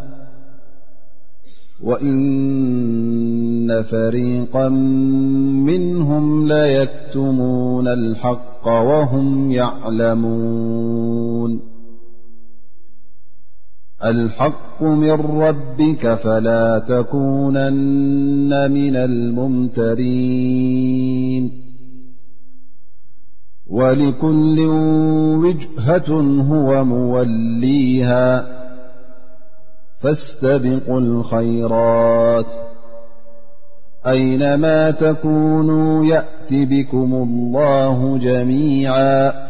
[1.84, 4.68] وإن فريقا
[5.68, 11.69] منهم ليتمون الحق وهم يعلمون
[14.04, 21.50] الحق من ربك فلا تكونن من الممترين
[23.70, 24.58] ولكل
[25.44, 26.10] وجهة
[26.52, 28.46] هو موليها
[30.00, 32.46] فاستبقوا الخيرات
[34.06, 39.49] أينما تكونوا يأت بكم الله جميعا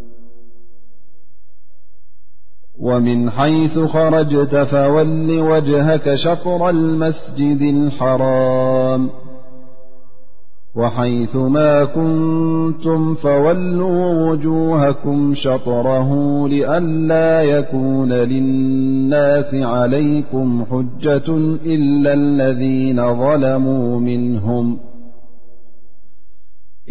[2.81, 9.09] ومن حيث خرجت فول وجهك شطر المسجد الحرام
[10.75, 16.13] وحيثما كنتم فولوا وجوهكم شطره
[16.47, 21.29] لئلا يكون للناس عليكم حجة
[21.65, 24.77] إلا الذين ظلموا منهم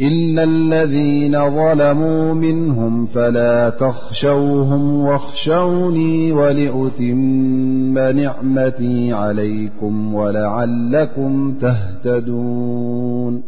[0.01, 13.43] إلا الذين ظلموا منهم فلا تخشوهم واخشوني ولأتم نعمتي عليكم ولعلكم تهتدون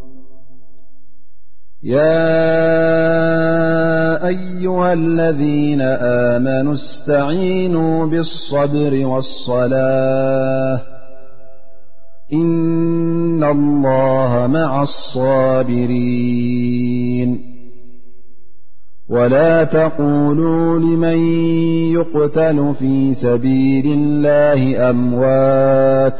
[1.83, 1.97] يا
[4.27, 5.81] أيها الذين
[6.31, 10.81] آمنوا استعينوا بالصبر والصلاة
[12.33, 17.41] إن الله مع الصابرين
[19.09, 21.17] ولا تقولوا لمن
[21.93, 26.19] يقتل في سبيل الله أموات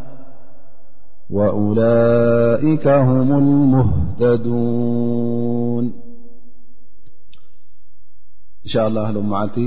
[1.35, 2.85] ላይከ
[3.29, 5.85] ም ህተዱን
[8.63, 9.57] እንሻ ላ ሎም መዓልቲ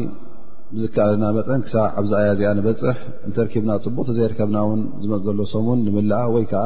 [0.74, 6.44] ብዝከኣልና መጠን ክሳዕ ኣብዛ ኣያ እዚኣ ንበፅሕ እንተርኪብና ፅቡቅዘይርከብና ውን ዝመፅ ዘሎ ሰሙን ንምልዓ ወይ
[6.52, 6.64] ከዓ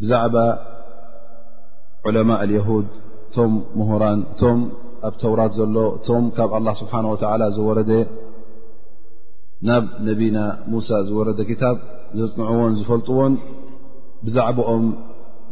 [0.00, 0.36] ብዛዕባ
[2.08, 2.58] ዕለማء ድ
[3.30, 4.58] እቶም ምሁራን እቶም
[5.08, 7.92] ኣብ ተውራት ዘሎ እቶም ካብ ኣላه ስብሓነه ወላ ዝወረደ
[9.68, 10.38] ናብ ነቢና
[10.72, 11.76] ሙሳ ዝወረደ ክታብ
[12.18, 13.32] ዘፅንዕዎን ዝፈልጥዎን
[14.26, 14.84] ብዛዕባኦም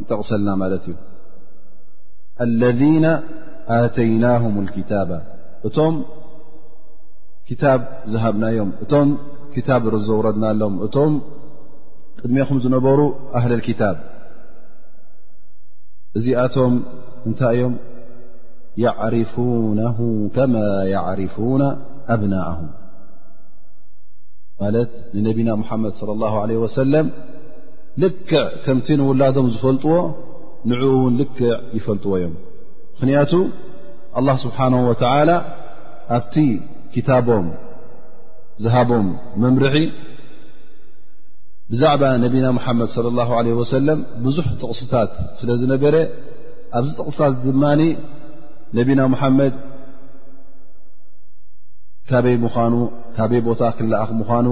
[0.01, 0.95] ንጠቕሰልና ማለት እዩ
[2.61, 3.05] ለذና
[3.79, 5.11] ኣተይናهም ክታባ
[5.67, 5.95] እቶም
[7.49, 7.81] ክታብ
[8.13, 9.09] ዝሃብናዮም እቶም
[9.55, 11.13] ክታብ ርዘውረድና ኣሎም እቶም
[12.19, 12.99] ቅድሜኹም ዝነበሩ
[13.39, 13.95] ኣህሊ ክታብ
[16.19, 16.73] እዚኣቶም
[17.29, 17.73] እንታይ እዮም
[18.83, 19.79] የዕርፉነ
[20.35, 20.53] ከማ
[20.93, 21.63] يዕርፉነ
[22.13, 22.47] ኣብናه
[24.61, 27.07] ማለት ንነቢና ሙሓመድ صለى الላه ለه ወሰለም
[28.03, 28.33] ልክዕ
[28.63, 29.95] ከምቲ ንውላዶም ዝፈልጥዎ
[30.69, 31.43] ንዕኡ እውን ልክዕ
[31.77, 32.33] ይፈልጥዎ እዮም
[32.93, 33.33] ምኽንያቱ
[34.19, 35.29] ኣላه ስብሓነه ወተዓላ
[36.17, 36.35] ኣብቲ
[36.93, 37.47] ክታቦም
[38.63, 39.07] ዝሃቦም
[39.43, 39.75] መምርሒ
[41.71, 45.95] ብዛዕባ ነቢና ሙሓመድ صለ ላه ለ ወሰለም ብዙሕ ጥቕስታት ስለ ዝነበረ
[46.79, 47.63] ኣብዚ ጥቕስታት ድማ
[48.77, 49.53] ነብና ሙሓመድ
[52.09, 52.73] ካበይ ምኑ
[53.15, 54.47] ካበይ ቦታ ክልኣ ምኳኑ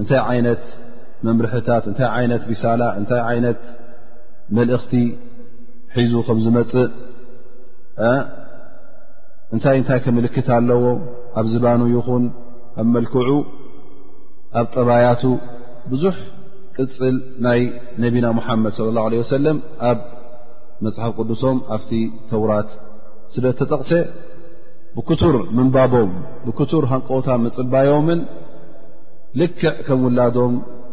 [0.00, 0.62] እንታይ ዓይነት
[1.26, 3.62] መምርሕታት እንታይ ዓይነት ሪሳላ እንታይ ዓይነት
[4.56, 4.92] መልእኽቲ
[5.98, 6.90] ሒዙ ከም ዝመፅእ
[9.54, 10.84] እንታይ እንታይ ከምልክት ኣለዎ
[11.40, 12.24] ኣብ ዝባኑ ይኹን
[12.80, 13.28] ኣብ መልክዑ
[14.60, 15.22] ኣብ ጠባያቱ
[15.92, 16.04] ብዙ
[16.82, 17.16] ቅፅል
[17.46, 17.60] ናይ
[18.04, 19.56] ነቢና ሙሓመድ صለ ላه عለه ወሰለም
[19.90, 19.98] ኣብ
[20.84, 21.90] መፅሓፍ ቅዱሶም ኣብቲ
[22.30, 22.70] ተውራት
[23.34, 23.90] ስለ ተጠቕሰ
[24.96, 26.10] ብኩቱር ምንባቦም
[26.46, 28.20] ብኩቱር ሃንቆታ መፅባዮምን
[29.40, 30.52] ልክዕ ከም ውላዶም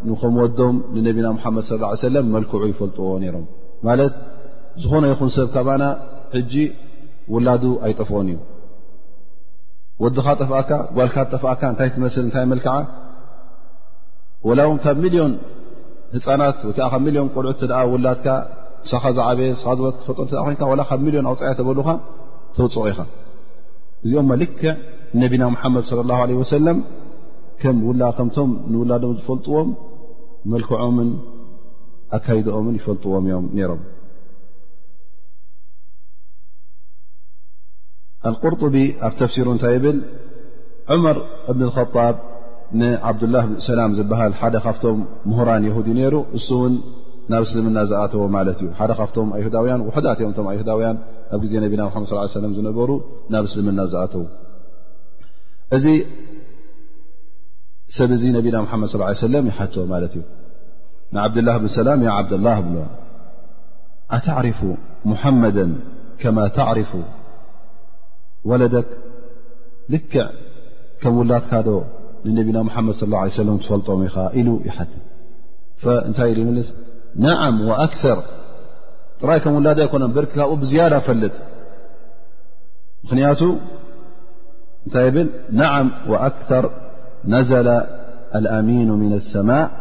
[0.09, 3.45] ንኸም ወዶም ንነቢና ሓመድ ص ه ሰለም መልክዑ ይፈልጥዎ ነይሮም
[3.87, 4.13] ማለት
[4.81, 5.83] ዝኾነ ይኹን ሰብ ካብኣና
[6.35, 6.53] ሕጂ
[7.33, 8.39] ውላዱ ኣይጠፍኦን እዩ
[10.03, 12.73] ወድኻ ጠፍኣካ ጓልካ ጠፍኣካ እንታይ ትመስል እንታይ መልክዓ
[14.49, 15.33] ወላውን ካብ ሚልዮን
[16.13, 18.27] ህፃናት ወይ ከዓ ካ ሚልዮን ቆልዑት እተ ደኣ ውላድካ
[18.89, 21.89] ሳኻ ዝዓበየ ስኻ ዝወት ፈልጦ ተ ኮንካ ዋላ ካ ሚልዮን ኣውፃዕየ ተበሉካ
[22.55, 22.99] ተውፅቕ ኢኻ
[24.05, 24.65] እዚኦም ልክዕ
[25.21, 26.77] ነቢና ሙሓመድ ለ ላሁ ለ ወሰለም
[27.61, 29.69] ከም ውላ ከምቶም ንውላዶም ዝፈልጥዎም
[30.53, 31.09] መልክዖምን
[32.17, 33.81] ኣካይድኦምን ይፈልጥዎም እዮም ነይሮም
[38.29, 38.75] ኣልቁርጡቢ
[39.07, 39.97] ኣብ ተፍሲሩ እንታይ ይብል
[40.93, 41.17] ዑመር
[41.51, 42.15] እብን ከጣብ
[42.79, 43.35] ንዓብላ
[43.67, 46.73] ሰላም ዝበሃል ሓደ ካብቶም ምሁራን የዲ ነይሩ እሱ እውን
[47.31, 50.97] ናብ እስልምና ዝኣተዎ ማለት እዩ ሓደ ካብቶም ሁዳውያን ውሕዳት እዮም ቶ ዳውያን
[51.35, 52.89] ኣብ ዜ ነቢና ደ ሰለ ዝነበሩ
[53.33, 54.23] ናብ እስልምና ዝኣተው
[55.77, 55.85] እዚ
[57.99, 60.21] ሰብዚ ነብና መድ ص ه ለም ይሓቶ ማለት እዩ
[61.15, 62.77] ንዓብድላ ብን ሰላም ዓብድላ ብሎ
[64.17, 64.59] ኣታዕሪፉ
[65.11, 65.57] ሙሓመደ
[66.21, 66.91] ከማ ታዕርፉ
[68.49, 68.89] ወለደክ
[69.93, 70.23] ልክዕ
[71.01, 71.67] ከም ውላትካዶ
[72.25, 74.59] لنبينا محمد صلى الله عليه وسلم فلطمخائل
[75.85, 76.53] نتم
[77.15, 78.23] نعم وأكثر
[79.23, 81.33] ريكولادكنبركوبزيالة فلت
[83.09, 83.59] خننب
[85.51, 86.71] نعم وأكثر
[87.25, 87.67] نزل
[88.35, 89.71] الأمين من السماء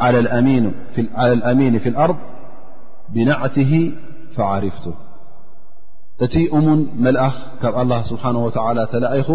[0.00, 0.18] على
[1.28, 2.16] الأمين في الأرض
[3.14, 3.92] بنعته
[4.36, 4.94] فعرفته
[6.24, 9.28] እቲ እሙን መልኣኽ ካብ ኣላ ስብሓን ወተዓላ ተላእኹ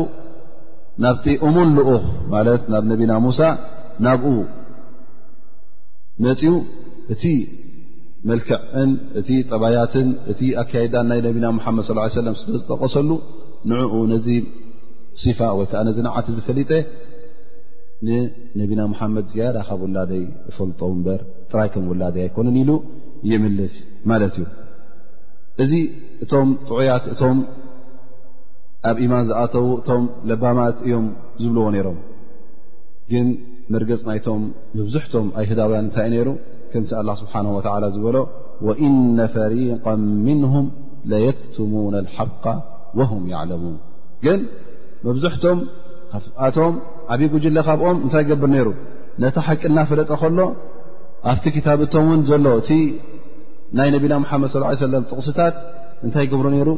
[1.03, 2.01] ናብቲ እሙን ልኡኽ
[2.33, 3.39] ማለት ናብ ነቢና ሙሳ
[4.05, 4.33] ናብኡ
[6.25, 6.51] መፂኡ
[7.13, 7.23] እቲ
[8.29, 11.85] መልክዕን እቲ ጠባያትን እቲ ኣካይዳን ናይ ነቢና ሙሓመድ
[12.17, 13.09] ሰለም ስለዝጠቐሰሉ
[13.71, 14.29] ንዕኡ ነዚ
[15.23, 16.71] ስፋ ወይ ከዓ ነዚ ነዓቲ ዝፈሊጠ
[18.07, 20.23] ንነቢና ሙሓመድ ዝያዳ ካብ ውላደይ
[20.53, 21.19] ዝፈልጦ እምበር
[21.51, 22.71] ጥራይ ከም ውላደይ ኣይኮነን ኢሉ
[23.31, 23.75] ይምልስ
[24.11, 24.45] ማለት እዩ
[25.63, 25.73] እዚ
[26.23, 27.37] እቶም ጥዑያት እቶም
[28.89, 31.05] ኣብ ኢማን ዝኣተው እቶም ለባማት እዮም
[31.41, 31.97] ዝብልዎ ነይሮም
[33.11, 33.27] ግን
[33.73, 34.41] መርገፅ ናይቶም
[34.77, 36.29] መብዝሕቶም ኣይህዳውያን እንታይ ነይሩ
[36.71, 38.17] ከምቲ ኣላ ስብሓንه ወላ ዝበሎ
[38.67, 39.85] ወእነ ፈሪቀ
[40.25, 40.67] ምንهም
[41.11, 42.45] ለየክትሙን ሓق
[42.99, 43.75] ወهም ያዕለሙን
[44.25, 44.39] ግን
[45.07, 45.57] መብዙሕቶም
[46.11, 46.75] ካኣቶም
[47.13, 48.67] ዓብዪ ጉጅለ ካብኦም እንታይ ገብር ነይሩ
[49.23, 50.39] ነታ ሓቂ እናፈለጠ ከሎ
[51.31, 52.69] ኣብቲ ክታብ እቶም ውን ዘሎ እቲ
[53.77, 55.55] ና ና ድ ص ጥቕስታት
[56.05, 56.69] እንታይ ግብሮ ሩ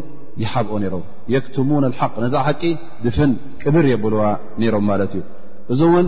[0.43, 1.03] ይሓብኦ ሮም
[1.55, 2.61] ክሙን ሓ ነዛ ሓቂ
[3.03, 4.21] ድፍን ቅብር የብልዋ
[4.75, 5.19] ሮም ማት እዩ
[5.73, 6.07] እዚ ውን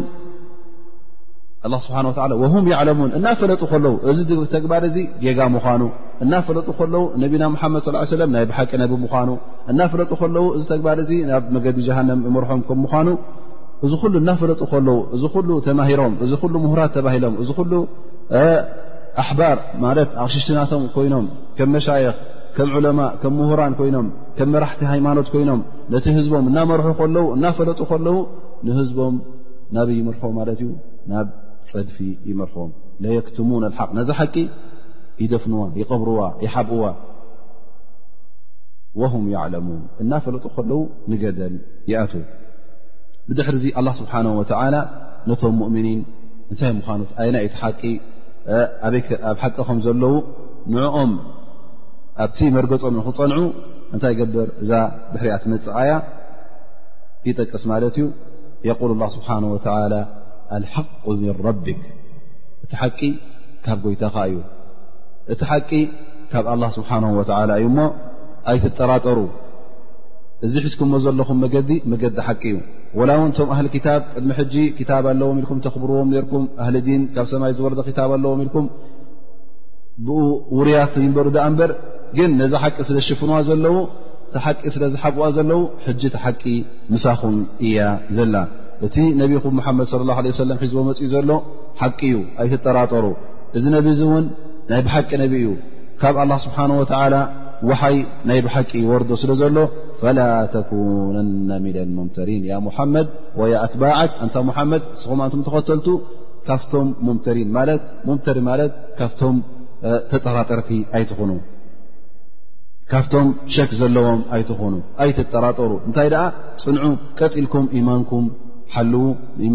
[1.86, 4.86] ስብሓ ም ለሙን እናፈለጡ ለው እ ተግባር
[5.38, 5.48] ጋ
[5.82, 5.86] ኑ
[6.24, 9.30] እናፈለጡ ለው ነና ድ ናይ ሓቂ ነብ ምኑ
[9.74, 10.02] እናፈለ
[10.38, 10.48] ለው
[10.82, 12.62] ግባ ብ መዲ ሃም ርሖም
[13.08, 13.18] ኑ
[13.86, 17.36] እዚ ሉ እናፈለጡ ለው እዚ ሉ ተማሂሮም እ ራት ባሂሎም
[18.42, 18.46] እ
[19.22, 21.26] ኣሕባር ማለት ኣቕሽሽትናቶም ኮይኖም
[21.58, 22.12] ከም መሻይኽ
[22.58, 24.08] ከም ዑለማ ከም ምሁራን ኮይኖም
[24.38, 25.62] ከም መራሕቲ ሃይማኖት ኮይኖም
[25.94, 28.18] ነቲ ህዝቦም እናመርሑ ከለው እናፈለጡ ከለዉ
[28.68, 29.16] ንህዝቦም
[29.76, 30.70] ናብ ይመርኽዎ ማለት እዩ
[31.12, 31.28] ናብ
[31.72, 31.98] ፀድፊ
[32.30, 32.72] ይመርክዎም
[33.04, 34.36] ለየክትሙን ልሓቅ ነዚ ሓቂ
[35.24, 36.84] ይደፍንዋ ይቐብርዋ ይሓብእዋ
[39.02, 40.80] ወሁም ያዕለሙን እናፈለጡ ከለዉ
[41.12, 41.56] ንገደል
[41.92, 42.14] ይኣት
[43.30, 44.76] ብድሕሪ እዚ ኣላ ስብሓነሁ ወትዓላ
[45.30, 46.00] ነቶም ሙእምኒን
[46.52, 47.82] እንታይ ምዃኖት ኣይና እየቲ ሓቂ
[48.88, 48.96] ኣብ
[49.44, 50.16] ሓቂ ኸም ዘለዉ
[50.74, 51.12] ንዕኦም
[52.24, 53.42] ኣብቲ መርገፆም ንክፀንዑ
[53.96, 54.72] እንታይ ይገብር እዛ
[55.14, 55.92] ድሕርኣት መፅኣያ
[57.28, 58.06] ይጠቅስ ማለት እዩ
[58.68, 59.94] የقል ላ ስብሓነ ወላ
[60.58, 60.90] ኣልሓق
[61.22, 61.82] ምን ረቢክ
[62.64, 63.00] እቲ ሓቂ
[63.66, 64.38] ካብ ጎይታኻ እዩ
[65.34, 65.72] እቲ ሓቂ
[66.32, 67.88] ካብ ኣላ ስብሓነ ወላ እዩ ሞ
[68.52, 69.18] ኣይትጠራጠሩ
[70.48, 72.58] እዚ ሒዝኩዎ ዘለኹም መገዲ መገዲ ሓቂ እዩ
[72.98, 77.26] ወላ እውን እቶም ኣህሊ ክታብ ቅድሚ ሕጂ ክታብ ኣለዎ ኢልኩም ተኽብርዎም ርኩም ኣህሊ ዲን ካብ
[77.32, 78.66] ሰማይ ዝወር ክታብ ኣለዎ ኢልኩም
[80.06, 80.20] ብኡ
[80.58, 81.72] ውርያት ይንበሩ ዳኣ እበር
[82.18, 83.76] ግን ነዛ ሓቂ ስለ ዝሽፍንዋ ዘለው
[84.34, 86.44] ቲ ሓቂ ስለ ዝሓብዋ ዘለዉ ሕጂ ቲ ሓቂ
[86.94, 87.36] ምሳኹም
[87.68, 87.78] እያ
[88.18, 88.36] ዘላ
[88.88, 91.30] እቲ ነቢኹም መሓመድ صለ ላ ه ሰለም ሒዝቦ መፅኡ ዘሎ
[91.82, 93.06] ሓቂ እዩ ኣይትጠራጠሩ
[93.58, 94.26] እዚ ነብዚ እውን
[94.72, 95.50] ናይ ብሓቂ ነቢ እዩ
[96.02, 97.16] ካብ ኣላ ስብሓን ወላ
[97.70, 97.98] ውሓይ
[98.30, 99.58] ናይ ብሓቂ ወርዶ ስለ ዘሎ
[100.02, 100.20] فل
[100.58, 103.08] تكنن منلمምተሪን محመድ
[103.40, 103.42] و
[103.82, 104.36] بعك ንታ
[104.72, 105.80] መድ ንስኹን ተኸተል
[106.48, 107.38] ካፍቶም ሪ ተሪ
[108.48, 108.52] ማ
[110.12, 110.70] ተጠራጠርቲ
[112.92, 116.24] ካፍቶም ሸክ ዘለዎም ኣይትኾኑ ኣይ ጠራጠሩ እንታይ ኣ
[116.64, 116.86] ፅንዑ
[117.20, 118.24] ቀጥኢልكም ኢማንኩም
[118.74, 118.94] ሓل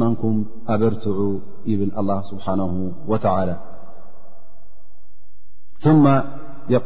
[0.03, 0.37] ማንኩም
[0.73, 1.19] ኣበርትዑ
[1.81, 2.73] ብል الله ስبሓنه
[3.11, 3.27] وى ث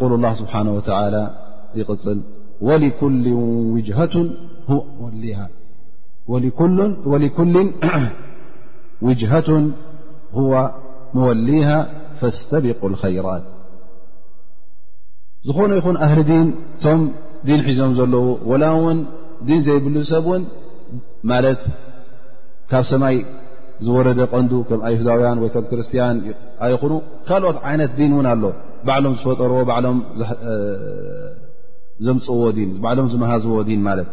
[0.01, 1.23] قل الله ስብሓنه ولى
[1.79, 2.19] ይፅል
[2.61, 3.27] ولكل
[9.03, 9.71] وجهة
[10.35, 10.71] هو
[11.15, 11.79] مولها
[12.21, 13.45] فاسተبق الخيራት
[15.49, 17.03] ዝኾነ ይኹን ኣهሊ ዲ እቶም
[17.47, 18.65] د ሒዞም ዘለዎ وላ
[19.55, 20.43] ን ዘይብሉ ሰብን
[21.31, 21.61] ማት
[22.71, 23.17] ካብ ሰማይ
[23.87, 25.39] ዝወረደ ቀን ከ ዳውን
[25.71, 26.17] ክርስትያን
[26.75, 26.93] ይኹኑ
[27.29, 28.45] ካልኦት ዓይነት ዲን ውን ኣሎ
[28.89, 29.87] ባሎም ዝፈጠርዎ ሎ
[32.07, 32.41] ዘምፅዎ
[32.83, 34.09] ባዕሎም ዝመሃዝዎ ማለት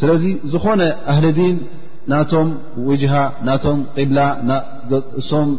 [0.00, 0.80] ስለዚ ዝኾነ
[1.12, 1.56] ኣህሊ ዲን
[2.12, 2.48] ናቶም
[2.90, 3.14] ውጅሃ
[3.48, 4.18] ናቶም ብላ
[5.20, 5.50] እሶም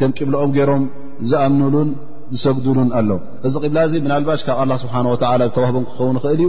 [0.00, 0.84] ከም ብሎኦም ገይሮም
[1.30, 1.88] ዝኣምንሉን
[2.34, 3.10] ዝሰግድሉን ኣሎ
[3.46, 6.48] እዚ ብላ እዚ ብናልባሽ ካብ ላ ስብሓንወላ ዝተዋህቦም ክኸውን ኽእል እዩ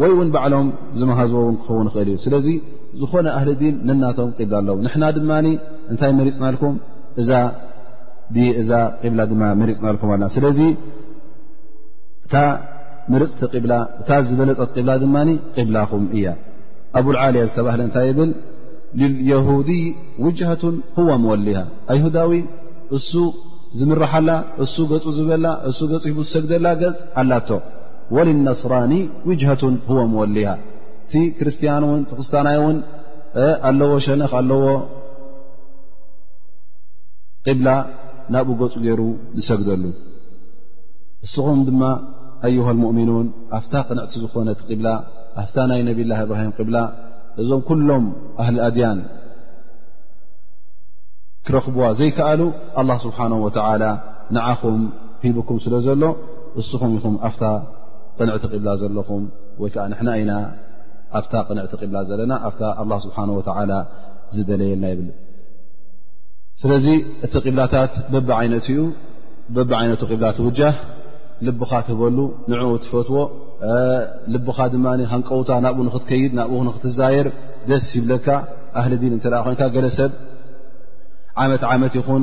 [0.00, 0.68] ወይ እውን ባዕሎም
[1.00, 2.48] ዝመሃዝዎ ን ክኸውን ኽእል እዩ ስለዚ
[3.02, 5.32] ዝኾነ ኣህሊ ዲን ነናቶም ብላ ኣለዉ ንሕና ድማ
[5.92, 6.74] እንታይ መሪፅናልኩም
[7.22, 7.30] እዛ
[8.62, 8.70] እዛ
[9.12, 10.72] ብላ ድማ መሪፅ ናልኩም ኣለና ስለዚእ
[13.12, 15.16] ንርፅቲ ቅብላ እታ ዝበለፀት ቅብላ ድማ
[15.56, 16.26] ቅብላኹም እያ
[16.98, 18.30] ኣብልዓልያ ዝተባህለ እንታይ ይብል
[19.00, 19.82] ልልየሁድይ
[20.26, 21.58] ውጅሃቱን ሁወ መወሊሃ
[21.92, 22.32] ኣይሁዳዊ
[22.98, 23.12] እሱ
[23.80, 24.30] ዝምራሓላ
[24.64, 27.48] እሱ ገፁ ዝበላ እሱ ገፁ ሂቡ ዝሰግደላ ገጽ ኣላቶ
[28.16, 28.94] ወልነስራኒ
[29.28, 30.50] ውጅቱን ወ መወሊሃ
[31.04, 32.76] እቲ ክርስትያን እውን ክርስትናይ እውን
[33.68, 34.64] ኣለዎ ሸነኽ ኣለዎ
[37.46, 37.68] ቅብላ
[38.34, 39.00] ናብኡ ገፁ ገይሩ
[39.38, 39.84] ዝሰግደሉ
[41.26, 41.82] እስኹም ድማ
[42.46, 43.26] ኣይه اሙؤምኑን
[43.58, 44.86] ኣፍታ ቅንዕቲ ዝኾነ ቅብላ
[45.42, 46.76] ኣፍታ ናይ ነብላ እብራሂም ቅብላ
[47.40, 48.04] እዞም ኩሎም
[48.42, 48.98] ኣህሊ ኣድያን
[51.46, 52.40] ክረኽብዋ ዘይከኣሉ
[52.80, 53.26] ኣه ስብሓه
[54.36, 54.80] ንዓኹም
[55.24, 56.02] ሂብኩም ስለ ዘሎ
[56.60, 57.44] እስኹም ኢኹም ኣፍታ
[58.18, 59.22] ቅንዕቲ ቅብላ ዘለኹም
[59.62, 60.32] ወይ ከዓ ንሕና ኢና
[61.18, 62.54] ኣፍታ ቅንዕቲ ቅብላ ዘለና ኣፍ
[63.04, 63.20] ስብሓه
[64.34, 65.08] ዝደለየልና ይብል
[66.60, 66.86] ስለዚ
[67.26, 68.80] እቲ ቅብላታት በብ ዓይነት እዩ
[69.56, 70.58] በቢ ዓይነቱ ብላት ውጃ
[71.46, 72.18] ልብኻ ትህበሉ
[72.50, 73.16] ንኡ ትፈትዎ
[74.46, 74.76] ልኻ ድ
[75.12, 77.28] ሃንቀውታ ናብኡ ንክትከይድ ናብ ክትዛየር
[77.70, 78.26] ደስ ይብለካ
[78.80, 80.12] ኣህሊን እ ኮን ገለ ሰብ
[81.42, 82.22] ዓመት ዓመት ይኹን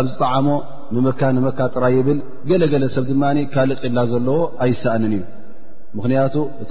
[0.00, 0.48] ኣብዝጠዓሞ
[0.94, 2.18] ንመካ ንመካ ጥራይ ይብል
[2.50, 3.14] ገለገለ ሰብ ድ
[3.54, 5.22] ካልእ ጢላ ዘለዎ ኣይሳእንን እዩ
[5.98, 6.66] ምክንያቱ እ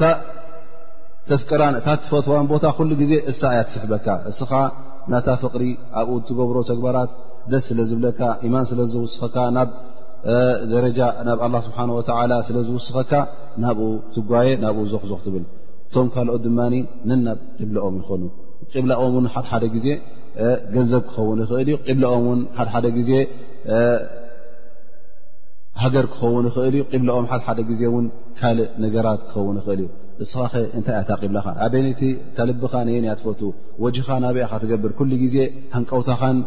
[1.29, 4.51] ተፍቀራን እታ ትፈትዋን ቦታ ሉ ግዜ እሳ ያ ትስሕበካ እስኻ
[5.11, 5.63] ናታ ፍቅሪ
[5.99, 7.11] ኣብኡ ትገብሮ ተግባራት
[7.51, 9.35] ደስ ስለዝብለካ ኢማን ስለዝውፅኸካ
[10.73, 11.77] ደረጃ ናብ ኣላ ስብሓ
[12.19, 13.11] ወላ ስለ ዝውስኸካ
[13.63, 15.43] ናብኡ ትጓየ ናብኡ ዞክዞክ ትብል
[15.87, 16.59] እቶም ካልኦት ድማ
[17.09, 18.23] ንናብ ቅብሎኦም ይኾኑ
[18.83, 19.87] ብላኦም ን ሓድሓደ ግዜ
[20.75, 22.39] ገንዘብ ክኸውን ይኽእል እዩ ብኦምን
[22.73, 23.11] ሓደ ግዜ
[25.81, 28.05] ሃገር ክኸውን ይኽእል እዩ ብኦም ሓሓደ ግዜ ን
[28.39, 29.89] ካልእ ነገራት ክኸውን ይኽእል እዩ
[30.23, 32.01] እስኻኸ እንታይ እያታ ብለኻ ኣበይነቲ
[32.37, 33.41] ታልብኻ የን ያትፈት
[33.83, 35.37] ወጅኻ ናበኢካ ትገብር ኩሉ ግዜ
[35.75, 36.37] ሃንቀውታኻን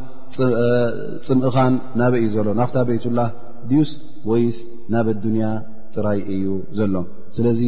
[1.27, 3.21] ፅምእኻን ናበይ እዩ ዘሎ ናፍታ ቤላ
[3.71, 3.91] ድዩስ
[4.31, 4.59] ወይስ
[4.95, 5.45] ናብ لዱንያ
[5.95, 6.45] ጥራይ እዩ
[6.79, 6.95] ዘሎ
[7.37, 7.61] ስለዚ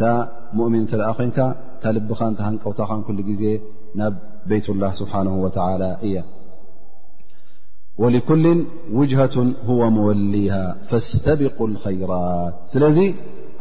[0.00, 0.10] ታ
[0.66, 1.38] ؤምን እተኣ ኮንካ
[1.82, 3.42] ታ ልብኻ ተሃንቀውታኻን ኩሉ ጊዜ
[4.00, 4.14] ናብ
[4.50, 5.46] ቤት الላه ስብሓنه و
[6.06, 6.16] እያ
[8.02, 8.44] ولኩል
[8.98, 9.36] ውጅهة
[9.68, 10.54] هو መወሊه
[10.90, 12.98] ፈاስተቢق الخيራት ስለዚ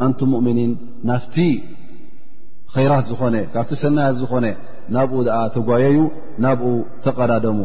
[0.03, 0.71] አንቱ ሙؤምኒን
[1.09, 1.35] ናቲ
[2.91, 3.13] ራት ዝ
[3.53, 4.45] ካብቲ ሰናያት ዝኾነ
[4.95, 5.13] ናብኡ
[5.55, 5.97] ተጓየዩ
[6.43, 6.65] ናብኡ
[7.05, 7.57] ተቐዳደሙ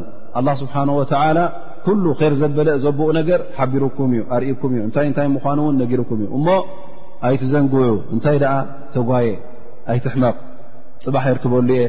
[0.60, 0.88] ስብሓه
[1.86, 1.92] ኩ
[2.32, 6.46] ር ዘበለ ዘብኡ ነገር ሓቢርኩምእዩ ኣርኢኩም እ እታይእታይ ምኳኑእውን ነጊርኩም እዩ እሞ
[7.28, 8.54] ኣይትዘንጉዑ እንታይ ኣ
[8.94, 9.26] ተጓየ
[9.92, 10.36] ኣይትሕመቕ
[11.04, 11.82] ፅባሕ ይርክበሉ እየ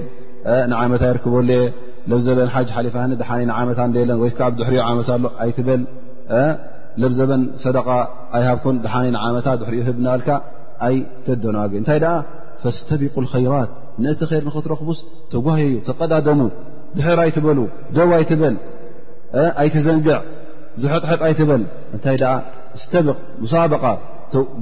[0.71, 1.61] ንዓመታ ይርክበሉእየ
[2.11, 2.95] ለብዘበን ሓጅ ሓሊፋ
[3.29, 5.81] ሓይ ዓመታ እደየለን ወይኣ ድሕሪዮ ዓመት ኣሎ ኣይትበል
[7.01, 7.77] ለብዘበን ሰደ
[8.37, 10.29] ኣይሃብኩን ድሓነይ ዓመታ ድሕሪኡ ናልካ
[10.87, 12.15] ኣይ ተደናዋግ እታይ ኣ
[12.63, 13.15] ፈስተቢቁ
[13.47, 13.71] ይራት
[14.03, 14.99] ንእቲ ይር ንኽትረኽቡስ
[15.33, 16.39] ተጓየ እዩ ተቐዳደሙ
[16.97, 17.59] ድሕራ ኣይትበሉ
[17.95, 18.55] ደው ኣይትበል
[19.61, 20.13] ኣይትዘንግዕ
[20.83, 21.61] ዝሕጥሕጥ ኣይትበል
[21.95, 22.33] እንታይ ደኣ
[22.77, 23.83] እስተብቕ ሙሳበቃ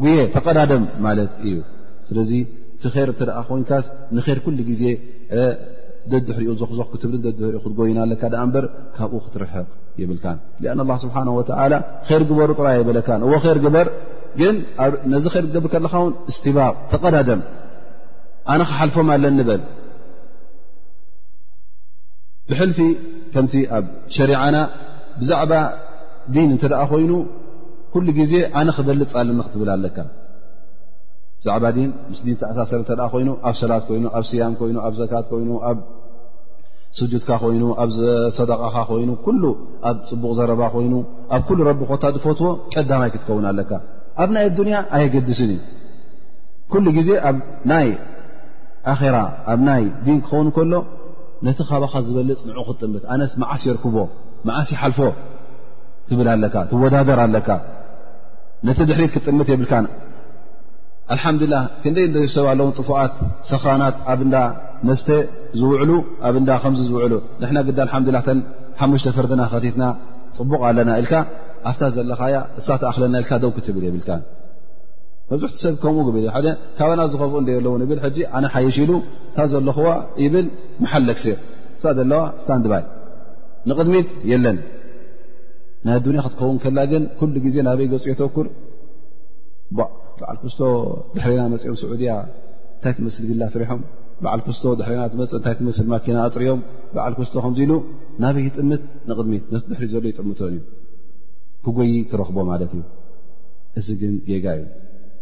[0.03, 1.55] ጉየ ተቀዳደም ማለት እዩ
[2.09, 2.31] ስለዚ
[2.85, 3.71] እቲ ር እተ ኮይንካ
[4.15, 4.83] ንር ኩሉ ግዜ
[6.11, 8.65] ደድሕሪኡ ዞክዞክክትብል ድሕርኡ ክትጎይና ኣለካ ኣ እበር
[8.95, 9.67] ካብኡ ክትርሕቕ
[10.01, 10.25] ይብልካ
[10.71, 11.77] አን ላ ስብሓን ወላ
[12.21, 13.87] ር ግበሩ ጥራይ የበለካ ዎ ር ግበር
[14.41, 14.55] ግን
[15.13, 17.41] ነዚ ር ገብር ከለኻ ውን እስትባቅ ተቐዳደም
[18.53, 19.61] ኣነ ክሓልፎም ኣለኒበል
[22.49, 22.79] ብሕልፊ
[23.33, 23.85] ከምቲ ኣብ
[24.15, 24.55] ሸሪዓና
[25.21, 25.53] ብዛዕባ
[26.35, 27.11] ዲን እንተ ደኣ ኮይኑ
[27.93, 29.97] ኩሉ ጊዜ ኣነ ክበልፅ ፃልኒ ክትብል ኣለካ
[31.41, 31.65] ብዛዕባ
[32.11, 35.77] ምስ ን ተኣሳሰር እተኣ ኮይኑ ኣብ ሰላት ኮይኑ ኣብ ስያም ኮይኑ ኣብ ዘካት ኮይኑ ኣብ
[36.97, 39.43] ስጁድካ ኮይኑ ኣብሰደቃካ ኮይኑ ኩሉ
[39.89, 40.93] ኣብ ፅቡቕ ዘረባ ኮይኑ
[41.35, 43.71] ኣብ ኩሉ ረቢ ኮታ ድፈትዎ ቀዳማይ ክትከውን ኣለካ
[44.23, 45.61] ኣብ ናይ ኣዱንያ ኣየገድስን እዩ
[46.73, 47.37] ኩሉ ጊዜ ኣብ
[47.71, 47.87] ናይ
[48.93, 49.15] ኣራ
[49.53, 50.73] ኣብ ናይ ዲን ክኸውን ከሎ
[51.45, 53.95] ነቲ ካባኻ ዝበልፅ ንዑ ክትጥምት ኣነስ ማዓስ የርክቦ
[54.47, 54.99] ማዓስ ይሓልፎ
[56.09, 57.49] ትብል ኣለካ ትወዳደር ኣለካ
[58.67, 59.85] ነቲ ድሕሪት ክትጥምት የብልካን
[61.13, 63.15] ኣልሓምዱላህ ክንደይ እሰባለዎ ጥፉኣት
[63.49, 64.35] ሰክራናት ኣብ ንዳ
[64.89, 65.09] መስተ
[65.59, 65.91] ዝውዕሉ
[66.29, 68.37] ኣብዳ ከምዚ ዝውዕሉ ንሕና ግዲ ኣልሓዱላ ተ
[68.81, 69.83] ሓሙሽተ ፈርድና ኸቲትና
[70.37, 71.13] ፅቡቕ ኣለና ኢልካ
[71.71, 74.09] ኣፍታ ዘለኻያ እሳትኣክለና ኢልካ ደው ክ ትብል የብልካ
[75.29, 76.05] መብዙሕቲ ሰብ ከምኡ
[76.35, 78.91] ሓደ ካብና ዝኸፍኡ እን ዘለዎን ብል ሕጂ ኣነ ሓይሽ ኢሉ
[79.27, 79.89] እታ ዘለኹዋ
[80.33, 80.47] ብል
[80.83, 81.37] መሓለክስር
[81.99, 82.85] ዘለዋ ስታንድባል
[83.69, 84.57] ንቕድሚት የለን
[85.85, 88.47] ናይ ኣዱንያ ክትከውን ከላ ግን ኩሉ ግዜ ናበይ ገፁ የተወኩር
[89.77, 90.59] በዓል ክስቶ
[91.15, 92.11] ድሕሪና መፅኦም ስዑድያ
[92.75, 93.81] እንታይ ትመስሊ ግላ ስሪሖም
[94.23, 96.61] በዓል ክስቶ ድሕሪና ትመፀ እታይ ትመስሊ ማኪና ኣጥርዮም
[96.95, 97.73] በዓል ክስቶ ከምዚ ኢሉ
[98.25, 100.61] ናበይ ጥምት ንቕድሚት ነቲ ድሕሪ ዘሎ ይጥምቶን እዩ
[101.65, 102.83] ክጎይ ትረኽቦ ማለት እዩ
[103.79, 104.63] እዚ ግን ጌጋ እዩ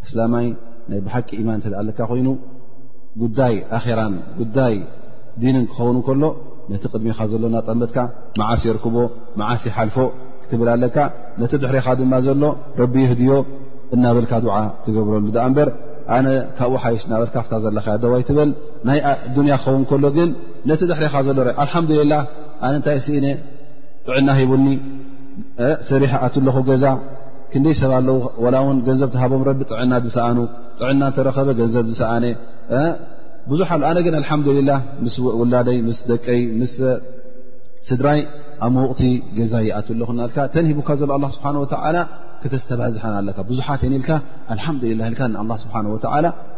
[0.05, 0.45] እስላማይ
[0.91, 2.27] ናይ ብሓቂ ኢማን እተድኣ ኣለካ ኮይኑ
[3.23, 4.75] ጉዳይ ኣራን ጉዳይ
[5.41, 6.23] ዲንን ክኸውን እከሎ
[6.71, 7.97] ነቲ ቅድሚኻ ዘሎ እና ጠመትካ
[8.39, 8.95] መዓስ የርክቦ
[9.39, 9.97] መዓስ ይሓልፎ
[10.43, 10.97] ክትብላ ኣለካ
[11.41, 12.43] ነቲ ድሕሪኻ ድማ ዘሎ
[12.81, 13.33] ረቢ ይህድዮ
[13.95, 15.69] እናበልካ ድዓ ትገብረሉ እበር
[16.17, 18.49] ኣነ ካብኡ ሓይሽ ናበልካብታ ዘለካእዮ ደዋይ ትብል
[18.87, 18.99] ናይ
[19.35, 20.29] ዱንያ ክኸውን ከሎ ግን
[20.69, 22.13] ነቲ ድሕሪኻ ዘሎ ኣልሓምዱልላ
[22.65, 23.27] ኣነ እንታይ ስእነ
[24.07, 24.65] ጥዕና ሂብኒ
[25.91, 26.83] ሰሪሕ ኣትለኹ ገዛ
[27.53, 28.17] ክንደይ ሰብ ኣለው
[28.53, 30.37] ላ ውን ገንዘብ ሃቦም ረዲ ጥዕና ዝሰኣኑ
[30.79, 32.25] ጥዕና እተረኸበ ገንዘብ ዝሰኣነ
[33.51, 34.71] ብዙሓ ኣሉ ኣነ ግን ኣልሓምላ
[35.05, 36.75] ምስ ውላደይ ምስ ደቀይ ምስ
[37.89, 38.19] ስድራይ
[38.65, 39.01] ኣብ መወቅቲ
[39.37, 41.97] ገዛ ይኣትሎክካ ተንሂቡካ ዘሎ ኣ ስብሓን
[42.43, 44.11] ክተስተባዝሓ ኣለካ ብዙሓ ይኒኢልካ
[44.59, 45.75] ልሓላ ስብሓ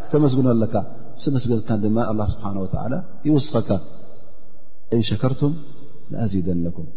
[0.05, 0.75] ክተመስግኖ ኣለካ
[1.25, 2.45] ሰመስገካ ድማ ስብሓ
[3.27, 3.69] ይወስኸካ
[4.95, 5.53] እንሸከርቱም
[6.23, 6.87] አዚደን ኩም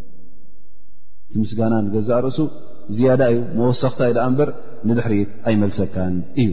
[1.28, 2.38] እቲ ምስጋናን ገዛ ርእሱ
[2.92, 3.02] እዩ
[3.62, 3.98] وሰታ
[4.48, 4.50] ር
[4.98, 5.96] ድሪት ኣይመلሰካ
[6.44, 6.50] እዩ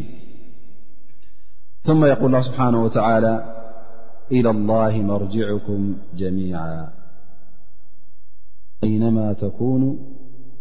[1.88, 3.34] ثم يقل بحنه وتلى
[4.38, 5.82] إلى الله مرجعكም
[6.22, 6.76] جميعا
[8.86, 9.84] أينما تكون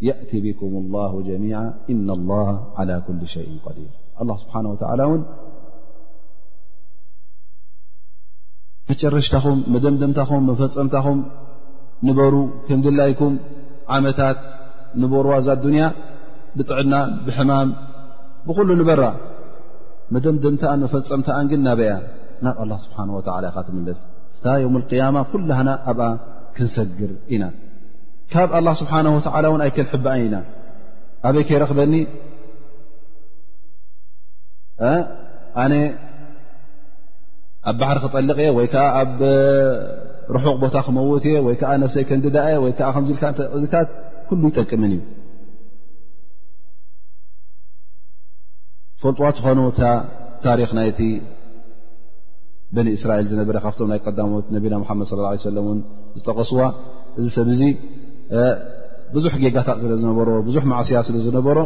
[0.08, 1.58] يأت بكم الله جميع
[1.92, 5.22] إن الله على كل شيء قዲير الله سبحنه ول ን
[8.90, 11.18] መጨረሽታኹም መደደምታ ፈፀምታኹም
[12.06, 12.34] ንበሩ
[12.66, 13.32] ክምላይكም
[13.96, 14.20] ዓመታ
[15.00, 15.84] ንቦርዋዛ ኣዱንያ
[16.58, 16.94] ብጥዕና
[17.26, 17.68] ብሕማም
[18.46, 19.02] ብኩሉ ንበራ
[20.14, 21.92] መደምደምታኣን መፈፀምታኣን ግን ናበያ
[22.46, 24.00] ናብ ኣላ ስብሓን ላ ኢካ ትምልስ
[24.44, 26.00] ታ የም ያማ ኩላሃና ኣብ
[26.56, 27.44] ክንሰግር ኢና
[28.32, 30.36] ካብ ኣላ ስብሓን ወላ እውን ኣይክልሕብኣ ኢና
[31.28, 31.94] ኣበይ ከይረክበኒ
[35.62, 35.72] ኣነ
[37.70, 39.18] ኣብ ባሕሪ ክጠልቕ እየ ወይ ከዓ ኣብ
[40.36, 43.88] ርሑቕ ቦታ ክመውት እየ ወይ ከዓ ነፍሰይ ከንድዳእየ ወይ ዓ ከዝብል እዚታት
[44.50, 45.02] ይጠቅምን እዩ
[49.02, 49.60] ፈልጥዋት ትኾኑ
[50.46, 51.00] ታሪክ ናይቲ
[52.76, 55.80] በኒ እስራኤል ዝነበረ ካብቶም ናይ ቀዳሞት ነቢና ሓመድ ለ ሰለ ን
[56.18, 56.60] ዝጠቀስዋ
[57.20, 57.62] እዚ ሰብእዚ
[59.14, 61.58] ብዙሕ ጌጋታት ስለ ዝነበሮ ብዙሕ ማዕስያ ስለ ዝነበሮ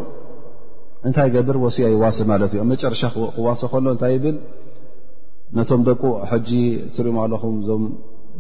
[1.09, 3.02] እንታይ ገብር ወስ ይዋስ ማለት እዩ ኣብ መጨረሻ
[3.37, 4.37] ክዋሶ ከሎ እንታይ ብል
[5.59, 6.50] ነቶም ደቁ ሕጂ
[6.96, 7.85] ትሪእማ ኣለኹም እዞም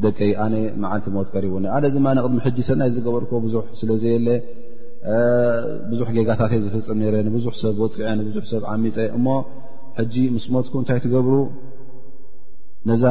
[0.04, 4.28] ደቀይ ኣነ መዓልቲ ሞት ቀሪቡኒ ኣነ ድማ ንቅድሚ ሕጂ ሰናይ ዝገበርኮ ብዙ ስለዘየለ
[5.90, 9.26] ብዙሕ ጌጋታት ዝፍፅም ነረ ንብዙሕ ሰብ ወፂዐ ንብዙሰብ ዓሚፀ እሞ
[9.98, 11.34] ሕጂ ምስ ሞትኩ እንታይ ትገብሩ
[12.90, 13.04] ነዛ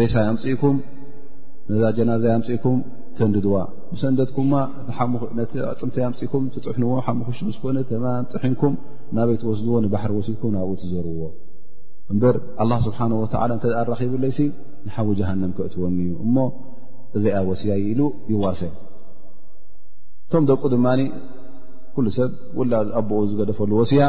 [0.00, 0.76] ሬሳ ምፅኢኩም
[1.72, 2.78] ነዛ ጀናዛ ኣምፅኢኩም
[3.18, 3.54] ተንድድዋ
[3.92, 4.54] ብሰንደትኩምማ
[5.52, 8.74] ቲ ኣፅምተ ኣምፅኢኩም ትጥሕንዎ ሓሙክሽም ዝኮነ ተንጥሒንኩም
[9.18, 11.22] ናበይ ትወስድዎ ንባሕር ወሲድኩም ናብኡ ትዘርብዎ
[12.12, 14.38] እምበር ኣላ ስብሓን ወላ እተ ራኪብለይሲ
[14.86, 16.36] ንሓዊ ጃሃንም ክእትወኒ እዩ እሞ
[17.16, 18.00] እዚኣ ወስያ ኢሉ
[18.32, 18.72] ይዋሰይ
[20.24, 21.02] እቶም ደቁ ድማኒ
[21.94, 24.04] ኩሉ ሰብ ውላ ኣቦኡ ዝገደፈሉ ወስያ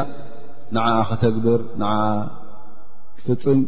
[0.76, 1.92] ንዓ ከተግብር ንዓ
[3.18, 3.60] ክፍፅም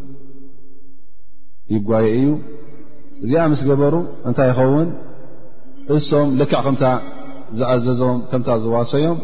[1.75, 2.29] ይጓየ እዩ
[3.25, 3.95] እዚኣ ምስ ገበሩ
[4.29, 4.88] እንታይ ይኸውን
[5.95, 6.85] እሶም ልክዕ ከምታ
[7.59, 9.18] ዝኣዘዞም ከምታ ዝዋሰዮም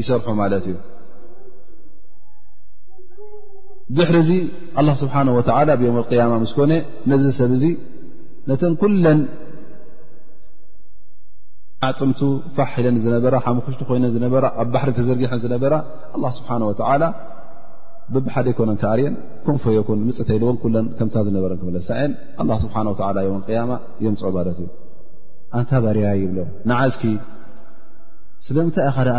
[0.00, 0.76] ይሰርሑ ማለት እዩ
[3.96, 4.30] ድሕሪ ዚ
[4.80, 6.72] ኣላ ስብሓን ወዓላ ኣብዮም ያማ ምስ ኮነ
[7.10, 7.64] ነዚ ሰብ እዙ
[8.48, 9.20] ነተን ኩለን
[11.88, 12.20] ዓፅምቱ
[12.56, 15.74] ፋሕ ሒለ ዝነበራ ሓሙክሽቲ ኮይነን ነበራ ኣብ ባሕሪ ተዘርጊሐን ዝነበራ
[16.16, 17.04] ኣላ ስብሓን ወዓላ
[18.14, 19.14] ብብሓደ ኣይኮነን ካኣርዮን
[19.46, 22.76] ኩንፎዮኩን ምፅተይለዎን ለን ከምታ ዝነበረን ክምለሳን ኣላ ስብሓ
[23.16, 23.72] ላ ዮ ኣያማ
[24.06, 24.68] የምፅኦ ማለት እዩ
[25.58, 26.38] ኣንታ ባርያያ ይብሎ
[26.70, 27.04] ንዓዝኪ
[28.46, 29.18] ስለምንታይ ኢ ኸ ደኣ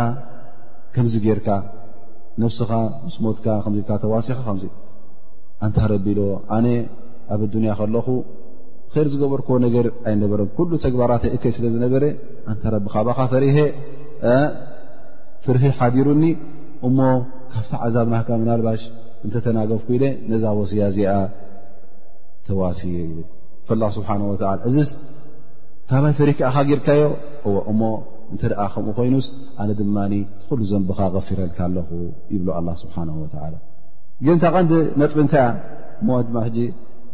[0.94, 1.48] ከምዚ ጌርካ
[2.40, 2.70] ነብስኻ
[3.06, 4.64] ምስ ሞትካ ከዚካ ተዋሲኻ ከዚ
[5.64, 6.20] እንታ ረቢኢሎ
[6.56, 6.66] ኣነ
[7.34, 8.06] ኣብ ዱኒያ ከለኹ
[8.94, 12.04] ይር ዝገበርኮ ነገር ኣይነበረን ኩሉ ተግባራት እከይ ስለ ዝነበረ
[12.52, 13.56] እንታ ረቢ ካብካ ፈሪሄ
[15.44, 16.24] ፍርሒ ሓዲሩኒ
[16.88, 16.98] እሞ
[17.52, 18.82] ካብቲ ዓዛብናካ ምናልባሽ
[19.26, 21.14] እንተተናገፍኩ ኢ ለ ነዛ ወስያ እዚኣ
[22.48, 23.12] ተዋሲዮ ይ
[23.80, 24.76] ላ ስብሓን ወዓላ እዚ
[25.90, 27.02] ካባይ ፈሪ ክኣኻ ጌርካዮ
[27.72, 27.80] እሞ
[28.32, 29.26] እንተ ኣ ከምኡ ኮይኑስ
[29.62, 29.96] ኣነ ድማ
[30.48, 31.88] ኩሉ ዘንብካ غፊረልካ ኣለኹ
[32.34, 33.48] ይብ ላ ስብሓን ላ
[34.26, 35.44] ግ ታ ቀንዲ ነጥብ እንታይያ
[36.06, 36.36] ሞማ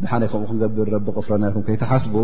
[0.02, 2.14] ድሓይ ከምኡ ክገብር ረቢ ቅፍረና ኩም ከይተሓስቡ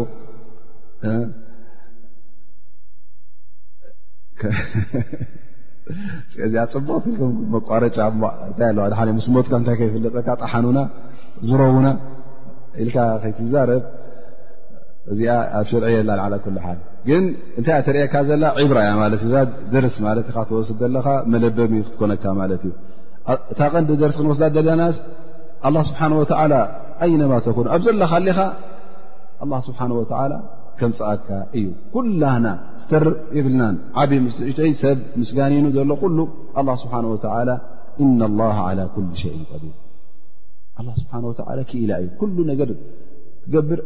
[6.52, 7.96] ዚኣ ፅቡቅትም መቋረጫ
[8.58, 10.78] ታ ኣዋድ ምስ ሞትካ ታይ ይፍለጠልካ ጣሓኑና
[11.48, 11.88] ዝረውና
[12.82, 13.82] ኢልካ ከይትዛረብ
[15.12, 17.24] እዚኣ ኣብ ሽርዒ የላ ኩሉ ሓል ግን
[17.58, 19.30] እንታይ ኣ ተሪአካ ዘላ ዒብራ እያ ማለት እ
[19.72, 22.72] ደርስ ማለት ተወስድ ዘለኻ መለበሚ ክትኮነካ ማለት እዩ
[23.52, 24.96] እታ ቀንዲ ደርስ ክንወስዳ ደለናስ
[25.68, 26.54] ኣላ ስብሓን ወላ
[27.06, 28.38] ኣይነማ ተኮኑ ኣብ ዘለካ ሊኻ
[29.44, 30.24] ኣላ ስብሓን ወላ
[30.78, 32.46] ከንፀኣካ እዩ ኩላና
[32.90, 33.04] ተር
[33.36, 34.20] የብልናን ዓብዪ
[34.68, 36.18] ይ ሰብ ምስጋኒኑ ዘሎ ኩሉ
[36.60, 37.18] ኣ ስብሓ ወ
[38.04, 38.44] እና ላ
[38.78, 39.74] ላ ኩል ሸይ ቀቢም
[41.02, 41.32] ስብሓ ወ
[41.70, 42.70] ክኢላ እዩ ኩሉ ነገር
[43.44, 43.80] ትገብር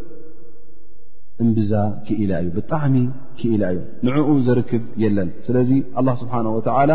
[1.44, 1.72] እምብዛ
[2.06, 2.94] ክኢላ እዩ ብጣዕሚ
[3.38, 6.92] ክኢላ እዩ ንዕኡ ዘርክብ የለን ስለዚ ኣላ ስብሓን ወተዓላ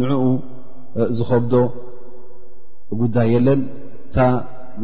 [0.00, 0.22] ንዕኡ
[1.16, 1.54] ዝኸብዶ
[3.00, 3.60] ጉዳይ የለን
[4.06, 4.18] እታ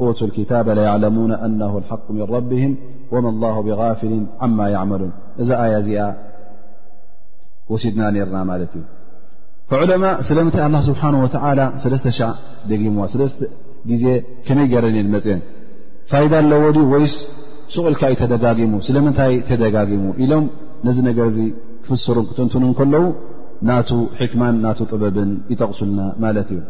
[0.00, 2.76] أتوا الكتاب ليعلمون أنه الحق من ربهم
[3.12, 5.12] ومن الله بغافل عما يعملوني
[5.48, 6.14] ساا
[9.70, 12.28] ፈዑለማ ስለምንታይ ስብሓ ወላ ሰለስተ ሻ
[12.68, 13.40] ደጊምዋ ሰለስተ
[13.90, 14.04] ግዜ
[14.46, 15.40] ከመይ ገረንን መፅአን
[16.10, 17.04] ፋይዳ ለዎ ድ ወይ
[17.74, 20.46] ስቕልካ እዩ ተደጋጊሙ ስለምንታይ ተደጋጊሙ ኢሎም
[20.86, 21.38] ነዚ ነገር ዚ
[21.84, 23.04] ክፍስሩን ክትንትን ከለዉ
[23.70, 26.60] ናቱ ሕክማን ና ጥበብን ይጠቕሱልና ማለት እዩ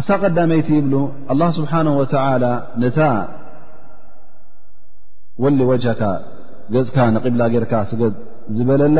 [0.00, 0.94] ኣብታ ቀዳመይቲ ይብሉ
[1.58, 2.48] ስብሓه ወላ
[2.82, 2.98] ነታ
[5.44, 6.02] ወሊ ወጅካ
[6.74, 8.02] ገጽካ ንቅብላ ጌርካ ስገ
[8.56, 8.98] ዝበለላ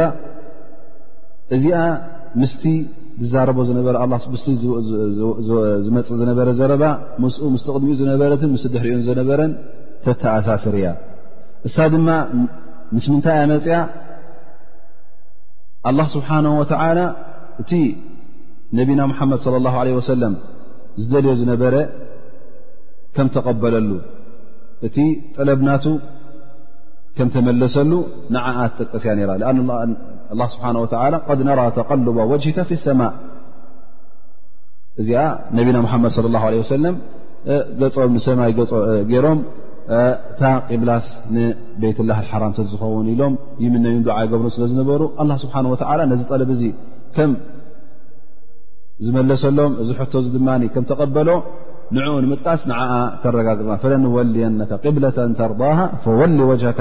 [1.57, 1.77] እዚኣ
[2.41, 2.63] ምስቲ
[3.23, 4.43] ዝዛረቦ ዝበስ
[5.85, 6.85] ዝመፅእ ዝነበረ ዘረባ
[7.23, 9.53] ምስኡ ምስትቕድሚኡ ዝነበረትን ምስ ድሕሪዮን ዝነበረን
[10.05, 10.89] ተተኣሳስር እያ
[11.69, 12.09] እሳ ድማ
[12.97, 13.97] ምስ ምንታይ እያ መፅኣ
[15.89, 17.01] ኣላህ ስብሓነሁ ወተዓላ
[17.63, 17.73] እቲ
[18.79, 20.35] ነቢና ሙሓመድ ለ ላሁ ዓለ ወሰለም
[21.03, 21.75] ዝደልዮ ዝነበረ
[23.17, 23.91] ከም ተቐበለሉ
[24.87, 24.97] እቲ
[25.37, 25.85] ጠለብናቱ
[27.19, 27.93] ከም ተመለሰሉ
[28.35, 29.51] ንዓኣ ትጠቀስያ ነይራኣ
[30.37, 33.13] له ስብሓه و ነر ተقب وجه ف الሰማء
[35.01, 35.11] እዚ
[35.57, 38.51] ነቢና መድ ص اله ه ሰ ም ሰማይ
[39.25, 39.39] ሮም
[40.41, 43.33] ታ ቅብላስ ንቤትላه حራም ዝኸውን ኢሎም
[43.75, 45.01] ምነዩ ዓ ገብ ስለ ዝነበሩ
[45.45, 45.55] ስብሓ
[46.13, 46.63] ነዚ ጠለ እዚ
[47.17, 47.33] ከም
[49.05, 50.37] ዝመለሰሎም ዚ ቶ ድ
[50.91, 51.29] ተቐበሎ
[51.97, 52.63] ንኡ ንምጥቃስ
[53.23, 54.47] ተረጋግጥ فለንወልየ
[54.97, 55.79] ብة ተርضه
[56.67, 56.81] ወካ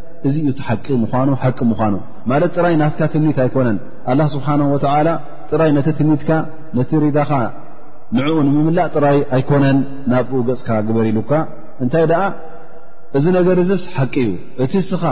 [0.27, 1.93] እዚ እዩ ቲ ሓቂ ምኳኑ ሓቂ ምኳኑ
[2.31, 3.77] ማለት ጥራይ ናትካ ትምኒት ኣይኮነን
[4.11, 5.07] ኣላህ ስብሓንሁ ወተዓላ
[5.51, 6.29] ጥራይ ነቲ ትምኒትካ
[6.77, 7.31] ነቲ ሪዳኻ
[8.17, 9.77] ንዕኡ ንምምላእ ጥራይ ኣይኮነን
[10.11, 11.31] ናብኡ ገፅካ ግበር ኢሉካ
[11.83, 12.21] እንታይ ደኣ
[13.17, 15.03] እዚ ነገር እዚስ ሓቂ እዩ እቲ ስኻ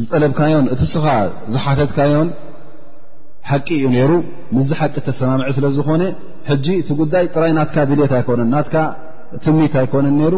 [0.00, 1.06] ዝጠለብካዮን እቲ ስኻ
[1.54, 2.28] ዝሓተትካዮን
[3.50, 4.12] ሓቂ እዩ ነይሩ
[4.56, 6.02] ምዚ ሓቂ ተሰማምዒ ስለ ዝኾነ
[6.50, 8.74] ሕጂ እቲ ጉዳይ ጥራይ ናትካ ድሌት ኣይኮነን ናትካ
[9.44, 10.34] ትምኒት ኣይኮነን ነይሩ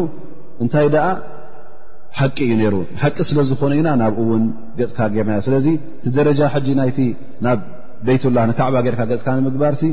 [0.63, 1.05] እንታይ ደኣ
[2.17, 4.43] ሓቂ እዩ ነይሩ ሓቂ ስለዝኾነ እዩና ናብኡ እውን
[4.79, 5.67] ገፅካ ጌርና ስለዚ
[6.03, 6.99] ቲ ደረጃ ጂ ናይቲ
[7.45, 7.59] ናብ
[8.07, 9.83] ቤይት ላ ንካዕባ ጌይርካ ገፅካ ንምግባርሲ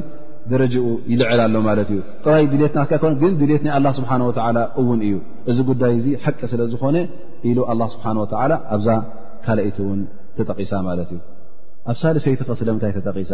[0.52, 4.58] ደረጅኡ ይልዕል ኣሎ ማለት እዩ ጥራይ ድሌት ናት ኮ ግን ድሌት ናይ ኣላ ስብሓን ወዓላ
[4.80, 5.14] እውን እዩ
[5.50, 6.96] እዚ ጉዳይ እዚ ሓቂ ስለ ዝኾነ
[7.50, 8.88] ኢሉ ኣላ ስብሓን ወላ ኣብዛ
[9.46, 10.00] ካልአይቲ እውን
[10.36, 11.20] ተጠቂሳ ማለት እዩ
[11.90, 13.32] ኣብ ሳልሰይቲ ኸ ስለምንታይ ተጠቂሳ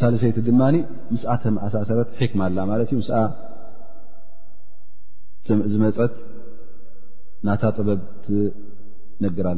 [0.00, 0.60] ሳልሰይቲ ድማ
[1.12, 3.00] ምስ ተም ኣሳሰረት ሒክማ ላ ማለት እዩ
[5.58, 6.12] ም ዝመፀት
[7.46, 8.50] ن طبب تنر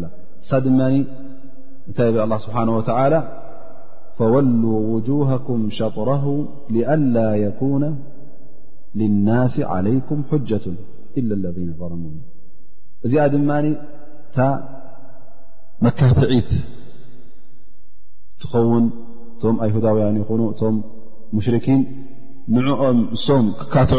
[0.03, 0.07] ل
[1.97, 3.21] د بل الله سبحانه وتعالى
[4.19, 6.25] فولوا وجوهكم شطره
[6.77, 7.83] لئلا يكون
[9.01, 10.65] للناس عليكم حجة
[11.19, 12.21] إلا الذين ظرموا من
[13.11, 13.67] ዚ دمن
[15.87, 16.49] مكةعيد
[18.43, 18.85] تخون
[19.55, 20.25] م أيهدوين ين
[20.75, 20.77] م
[21.39, 21.81] مشركين
[22.57, 22.67] نع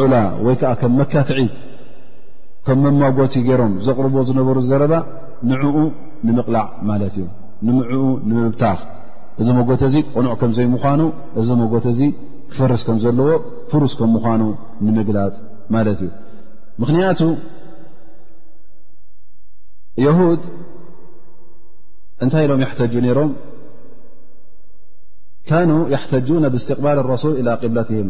[0.03, 0.15] عل
[0.45, 0.47] و
[0.79, 1.49] ك مكعيد
[2.67, 4.93] ከም መማጎቲ ገይሮም ዘቕርብ ዝነበሩ ዘረባ
[5.49, 5.77] ንዕኡ
[6.27, 7.25] ንምቕላዕ ማለት እዩ
[7.67, 8.79] ንምዕኡ ንምብታፍ
[9.41, 11.01] እዚ መጎተ እዚ ቆኑዕ ከም ዘይምዃኑ
[11.41, 11.99] እዚ መጎተ እዙ
[12.51, 13.29] ክፈርስ ከም ዘለዎ
[13.71, 14.41] ፍሩስ ከም ምዃኑ
[14.85, 15.35] ንምግላፅ
[15.75, 16.11] ማለት እዩ
[16.81, 17.21] ምኽንያቱ
[20.05, 20.43] የሁድ
[22.23, 23.31] እንታይ ኢሎም ይሕተጁ ነይሮም
[25.49, 28.09] ካኑ ያሕተጁን ብእስትቅባል ረሱል ኢላ ቅብለትህም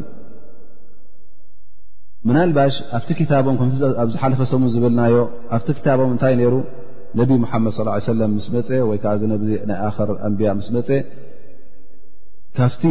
[2.27, 3.55] ምናልባሽ ኣብቲ ክታቦም
[4.03, 5.15] ኣብዝሓለፈሰሙ ዝብልናዮ
[5.55, 6.53] ኣብቲ ክታቦም እንታይ ነይሩ
[7.19, 7.73] ነብ ሙሓመድ
[8.11, 10.89] ሰለም ምስመፀ ወይከዓዚ ናይ ኣክር ኣንብያ ምስ መፀ
[12.57, 12.83] ካብቲ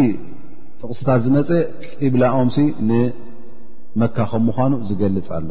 [0.80, 1.50] ጥቕስታት ዝመፀ
[2.00, 2.58] ቂብላኦምሲ
[2.90, 5.48] ንመካ ከም ምኳኑ ዝገልፅ ኣሎ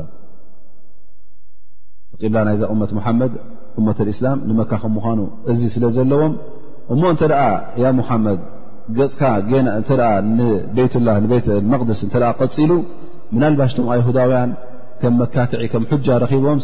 [2.22, 3.34] ቂብላ ናይዛ እመት ሙሓመድ
[3.82, 5.20] እመት እስላም ንመካ ከም ምኳኑ
[5.52, 6.34] እዚ ስለ ዘለዎም
[6.94, 7.34] እሞ እንተኣ
[7.84, 8.40] ያ ሙሓመድ
[9.00, 9.22] ገፅካ
[9.68, 10.20] ናእ
[10.74, 12.72] ንላቤት መቅድስ እተ ቀፂሉ
[13.36, 14.50] ምናልባሽቶም ኣይሁዳውያን
[15.02, 16.60] ከም መካትዒ ከም ሓጃ ረኪቦም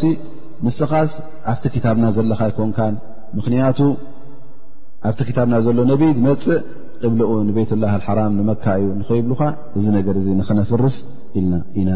[0.66, 1.12] ንስኻስ
[1.52, 2.80] ኣብቲ ክታብና ዘለካ ይኮንካ
[3.38, 3.80] ምኽንያቱ
[5.08, 6.56] ኣብቲ ክታብና ዘሎ ነብይ ዝመፅእ
[7.02, 9.42] ቅብልኡ ንቤይትላህ ሓራም ንመካ እዩ ንኸይብሉኻ
[9.78, 10.96] እዚ ነገር እዚ ንኽነፍርስ
[11.38, 11.92] ኢልና ኢና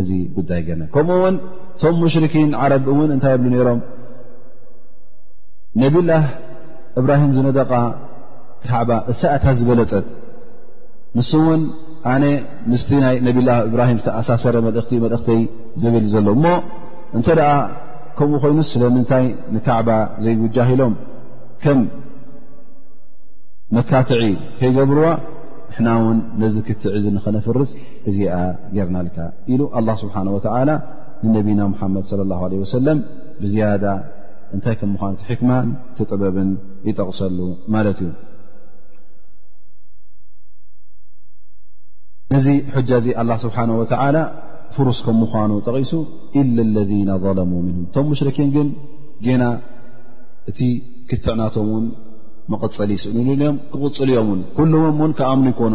[0.00, 1.36] እዚ ጉዳይ ገርና ከምኡ ውን
[1.74, 3.80] እቶም ሙሽርኪን ዓረብ እውን እንታይ የብሉ ነይሮም
[5.82, 6.24] ነቢላህ
[7.00, 7.72] እብራሂም ዝነደቓ
[8.66, 10.04] ካዕባ እሳእታት ዝበለፀጥ
[11.18, 11.62] ንስ እውን
[12.10, 12.24] ኣነ
[12.70, 15.42] ምስቲ ናይ ነብላ እብራሂም ዝተኣሳሰረ መልእኽቲ መልእኽተይ
[15.82, 16.46] ዝብል ዘሎ እሞ
[17.18, 17.50] እንተ ደኣ
[18.18, 19.88] ከምኡ ኮይኑ ስለምንታይ ንካዕባ
[20.24, 20.94] ዘይውጃሂሎም
[21.64, 21.80] ከም
[23.76, 24.22] መካትዒ
[24.58, 25.06] ከይገብርዋ
[25.70, 27.70] ንሕና ውን ነዚ ክትዕ ዚ ንኽነፍርስ
[28.10, 28.34] እዚኣ
[28.74, 29.16] ጌርናልካ
[29.52, 30.70] ኢሉ ኣላ ስብሓን ወተዓላ
[31.24, 32.98] ንነቢና ሙሓመድ ለ ላ ለ ወሰለም
[33.42, 33.86] ብዝያዳ
[34.56, 36.50] እንታይ ከም ምኳኑቲ ሕክማን እቲ ጥበብን
[36.88, 37.38] ይጠቕሰሉ
[37.74, 38.10] ማለት እዩ
[42.34, 42.46] ነዚ
[42.88, 43.82] ጃ እዚ ه ስብሓه و
[44.76, 45.92] ፍሩስ ከ ምኳኑ ጠቂሱ
[46.40, 46.42] إ
[46.74, 46.92] ለذ
[47.24, 48.68] ظለሙ ምه ቶም ሙሽረክን ግን
[49.42, 49.48] ና
[50.50, 50.60] እቲ
[51.08, 51.84] ክትዕናቶም ውን
[52.52, 55.74] መቐፀሊ ይስእዮም ክቕፅልዮም ን ኩዎ ክኣምኑ ይኮኑ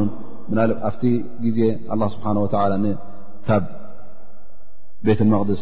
[0.90, 0.96] ኣብ
[1.58, 1.60] ዜ
[2.14, 2.38] ስብሓه
[3.48, 3.64] ካብ
[5.08, 5.62] ቤት መቅድስ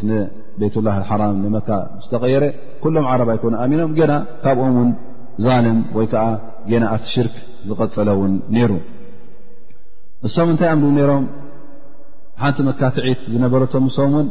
[0.60, 1.56] ቤት ላ حራም ንመ
[2.04, 2.44] ዝተቀረ
[2.82, 4.90] ኩሎም ዓረብ ኣይኮኑ ኣሚኖም ና ካብኦም ን
[5.44, 6.24] ዛልም ወይ ከዓ
[6.82, 7.34] ና ኣብ ሽርክ
[7.68, 8.72] ዝቐፀለውን ነይሩ
[10.24, 11.24] ንሶም እንታይ ኣም ነይሮም
[12.42, 14.28] ሓንቲ መካትዒት ዝነበረቶም እሶምእውን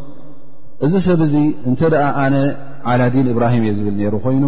[0.86, 1.34] እዚ ሰብ እዚ
[1.70, 2.36] እንተ ደኣ ኣነ
[2.92, 4.46] ዓላ ዲን እብራሂም እየ ዝብል ነይሩ ኮይኑ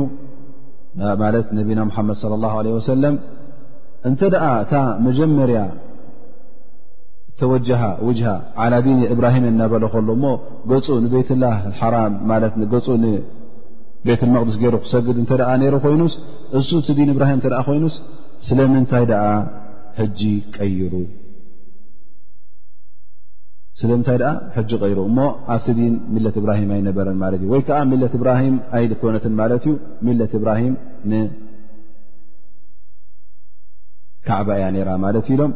[1.23, 3.15] ማለት ነቢና ሙሓመድ صለ ላه ለ ወሰለም
[4.10, 4.71] እንተ ደኣ እታ
[5.08, 5.60] መጀመርያ
[7.39, 8.30] ተወጀሃ ውጅሃ
[8.63, 10.26] ዓላ ዲን እብራሂም እየ ናበለ ከሉ እሞ
[10.71, 16.15] ገፁ ንቤትላህ ሓራም ማለትገፁ ንቤት ልመቅድስ ገይሩ ክሰግድ እተ ነይሩ ኮይኑስ
[16.62, 17.95] እሱ እቲ ዲን እብራሂም ተኣ ኮይኑስ
[18.50, 19.26] ስለምንታይ ደኣ
[20.02, 20.21] ሕጂ
[20.58, 20.93] ቀይሩ
[23.81, 25.17] ስለምንታይ ደኣ ሕጂ ቀይሩ እሞ
[25.53, 29.73] ኣብቲ ድን ሚለት እብራሂም ኣይነበረን ማለት እዩ ወይ ከዓ ሚለት እብራሂም ኣይኮነትን ማለት እዩ
[30.07, 30.73] ሚለት እብራሂም
[31.09, 31.37] ንካዕባ
[34.59, 35.51] እያ ነይራ ማለት እ ኢሎም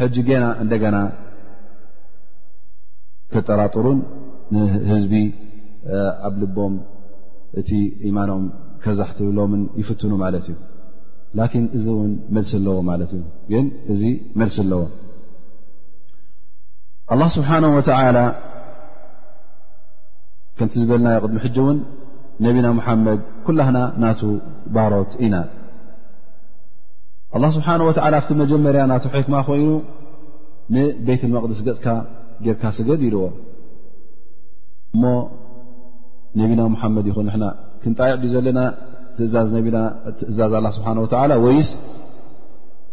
[0.00, 0.96] ሕጂ ገና እንደገና
[3.34, 3.98] ክጠራጥሩን
[4.54, 5.14] ንህዝቢ
[6.28, 6.74] ኣብ ልቦም
[7.60, 7.70] እቲ
[8.10, 8.44] ኢማኖኦም
[8.84, 10.56] ከብዛሕትብሎምን ይፍትኑ ማለት እዩ
[11.38, 14.02] ላኪን እዚ ውን መልሲ ኣለዎ ማለት እዩ ግን እዚ
[14.40, 14.82] መልሲ ኣለዎ
[17.12, 18.18] ኣላه ስብሓነه ወተላ
[20.58, 21.78] ከንቲ ዝበልናዮ ቅድሚ ሕጂ እውን
[22.44, 24.20] ነቢና መሓመድ ኩላህና ናቱ
[24.76, 25.34] ባህሮት ኢና
[27.36, 29.66] ኣ ስብሓه ወዓ ኣብቲ መጀመርያ ናተ ሒክማ ኮይኑ
[30.74, 31.86] ንቤት መቕድስ ገፅካ
[32.46, 33.22] ጌርካ ስገድ ይልዎ
[34.94, 35.04] እሞ
[36.40, 38.60] ነቢና መሓመድ ይኹን ና ክንጣየዕዩ ዘለና
[39.16, 39.78] ትእዛዝ ነና
[40.20, 40.88] ትእዛዝ ስብሓ
[41.46, 41.68] ወይስ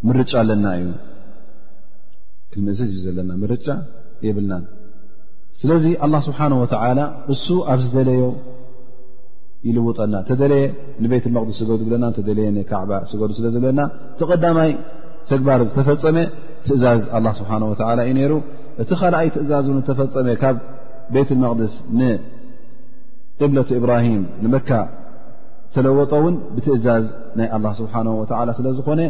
[0.09, 0.85] ምርጫ ኣለና እዩ
[2.51, 3.67] ክንምእስ እዩ ዘለና ርጫ
[4.51, 6.99] ናስለዚ ኣ ስብሓ ወላ
[7.33, 8.23] እሱ ኣብ ዝደለዮ
[9.67, 10.63] ይልውጠና ተደለየ
[11.03, 13.81] ንቤት መቅድስ ስገዱ ዝብለና ተደለየ ከዕባ ስገዱ ስለ ዝብለና
[14.13, 14.71] እቲ ቀዳማይ
[15.31, 16.17] ተግባር ዝተፈፀመ
[16.67, 17.01] ትእዛዝ
[17.39, 18.33] ስብሓ ላ እዩ ነይሩ
[18.83, 20.57] እቲ ካኣይ ትእዛዝ ን ዝተፈፀመ ካብ
[21.15, 24.69] ቤት መቅድስ ንቅብለት እብራሂም ንመካ
[25.75, 27.05] ተለወጦ እውን ብትእዛዝ
[27.41, 27.93] ናይ ኣ ስብሓ
[28.59, 29.01] ስለዝኾነ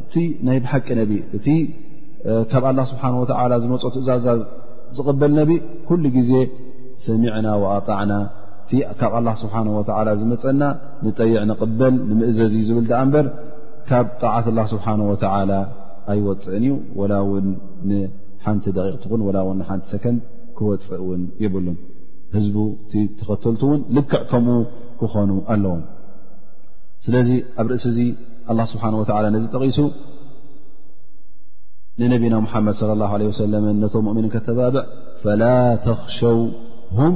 [0.00, 0.14] እቲ
[0.48, 1.46] ናይ ብሓቂ ነቢ እቲ
[2.52, 3.04] ካብ ስብሓ
[3.64, 4.24] ዝነፆኦ ትእዛዝ
[4.96, 5.50] ዝቕበል ነቢ
[5.88, 6.32] ኩሉ ግዜ
[7.06, 8.12] ሰሚዕና ወኣጣዕና
[9.00, 10.62] ካብ ኣላ ስብሓን ወላ ዝመፀና
[11.04, 13.26] ንጠይዕ ንቕበል ንምእዘዝእ ዝብል ደኣ እምበር
[13.88, 15.52] ካብ ጣዓት ላ ስብሓን ወተላ
[16.12, 17.46] ኣይወፅእን እዩ ወላ ውን
[17.90, 20.16] ንሓንቲ ደቂቕትኹን ወላ ውን ሓንቲ ሰከን
[20.58, 21.78] ክወፅእ ውን ይብሉን
[22.36, 24.56] ህዝቡ እቲ ተኸተልቲ ውን ልክዕ ከምኡ
[25.02, 25.82] ክኾኑ ኣለዎም
[27.06, 27.28] ስለዚ
[27.60, 27.98] ኣብ ርእሲ እዚ
[28.52, 29.78] ኣላ ስብሓን ወላ ነዚ ጠቂሱ
[32.00, 34.82] ንነቢና ሙሓመድ صለ ላه ለ ወሰለምን ነቶም ሙእምኒን ከተባብዕ
[35.22, 35.42] ፈላ
[35.86, 36.36] ተኽሸው
[36.98, 37.14] ሁም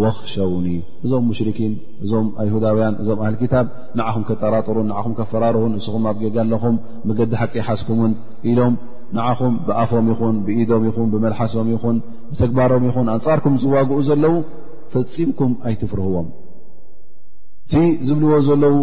[0.00, 0.66] ወኽሸውኒ
[1.04, 3.66] እዞም ሙሽርኪን እዞም ኣይሁዳውያን እዞም ኣህል ክታብ
[3.98, 6.74] ንዓኹም ከጠራጥሩን ንዓኹም ከፈራርውን ንስኹም ኣብ ጊጋ ኣለኹም
[7.10, 8.12] መገዲ ሓቂ ሓስኩምውን
[8.52, 8.74] ኢሎም
[9.18, 11.96] ንዓኹም ብኣፎም ይኹን ብኢዶም ይኹን ብመልሓሶም ይኹን
[12.32, 14.34] ብተግባሮም ይኹን ኣንጻርኩም ዝዋግኡ ዘለዉ
[14.94, 16.28] ፈፂምኩም ኣይትፍርህዎም
[17.64, 17.72] እቲ
[18.08, 18.76] ዝብልዎ ዘለዉ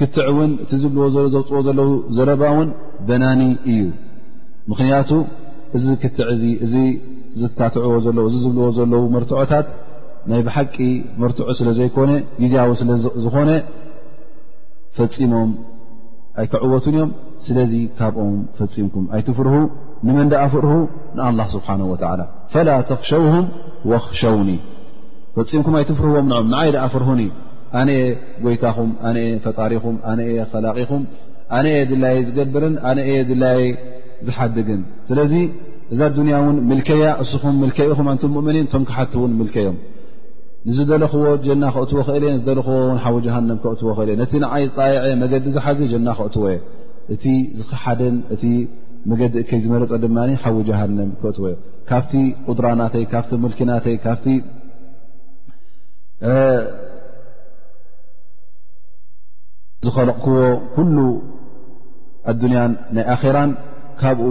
[0.00, 2.68] ክትዕ ውን እቲ ዝብልዎ ዘውፅዎ ዘለዉ ዘረባ እውን
[3.08, 3.40] በናኒ
[3.72, 3.80] እዩ
[4.70, 5.10] ምክንያቱ
[5.76, 6.74] እዚ ዝክትዕ እዚ እዚ
[7.40, 9.66] ዝካትዕዎ ዘለው እዚ ዝብልዎ ዘለው መርትዖታት
[10.30, 10.76] ናይ ብሓቂ
[11.22, 12.10] መርትዑ ስለ ዘይኮነ
[12.42, 13.50] ግዜያዊ ስለዝኾነ
[14.96, 15.50] ፈፂሞም
[16.40, 17.10] ኣይክዕወቱን እዮም
[17.46, 19.54] ስለዚ ካብኦም ፈፂምኩም ኣይትፍርሁ
[20.06, 20.72] ንመን ዳኣፍርሁ
[21.16, 22.20] ንኣላه ስብሓን ወዓላ
[22.52, 23.46] ፈላ ተኽሸውሁም
[23.92, 24.50] ወኣኽሸውኒ
[25.36, 27.22] ፈፂምኩም ኣይትፍርህዎም ንኦም ንዓይ ዳኣፍርሁኒ
[27.80, 28.02] ኣነአ
[28.44, 30.20] ጎይታኹም ኣነአ ፈጣሪኹም ኣነ
[30.52, 31.02] ኸላቂኹም
[31.58, 33.64] ኣነእየ ድላይ ዝገብርን ኣነእየ ድላየ
[34.26, 35.32] ዝሓድግን ስለዚ
[35.94, 39.78] እዛ ድንያ እውን ምልከያ እስኹም ምልከይ ኢኹም ኣንቲ ምእምኒን እቶም ክሓቲ ውን ምልከዮም
[40.66, 45.46] ንዝደለኽዎ ጀና ክእትዎ ክእል እየ ዝደለኽዎ ሓዊ ጃሃንም ክእትዎ ክእል እየ ነቲ ንዓይ ፃየዐ መገዲ
[45.54, 46.56] ዝሓዘ ጀና ክእትዎ የ
[47.14, 47.24] እቲ
[47.60, 48.44] ዝክሓደን እቲ
[49.10, 51.56] መገዲ እከይ ዝመለፀ ድማ ሓዊ ጃሃንም ክእትወዮ
[51.90, 52.12] ካብቲ
[52.48, 54.26] ቁድራናተይ ካብቲ ሙልኪናተይ ካብቲ
[59.84, 60.38] ዝኸለቕክዎ
[60.74, 60.96] ኩሉ
[62.30, 63.50] ኣዱንያን ናይ ኣራን
[64.02, 64.28] ካብኡ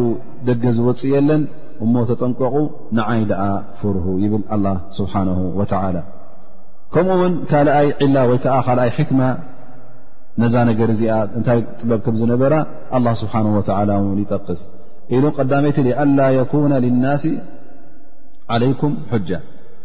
[0.48, 1.42] ደገ ዝወፅ የለን
[1.86, 2.56] እሞ ተጠንቀቁ
[2.98, 3.42] ንዓይ ድኣ
[3.80, 5.14] ፍርሁ ይብል ኣ ስብሓ
[5.98, 6.00] ላ
[6.94, 9.22] ከምኡ ውን ካልኣይ ዕላ ወይዓ ካኣይ ሕክማ
[10.42, 12.56] ነዛ ነገር እዚኣ እንታይ ጥበብ ከም ዝነበራ
[12.98, 13.34] ኣ ስብሓ
[14.06, 14.62] ውን ይጠቅስ
[15.16, 16.20] ኢሉ ቀዳመይቲ አላ
[16.54, 17.24] ኩነ لናስ
[18.56, 18.94] ዓለይኩም
[19.30, 19.32] ጃ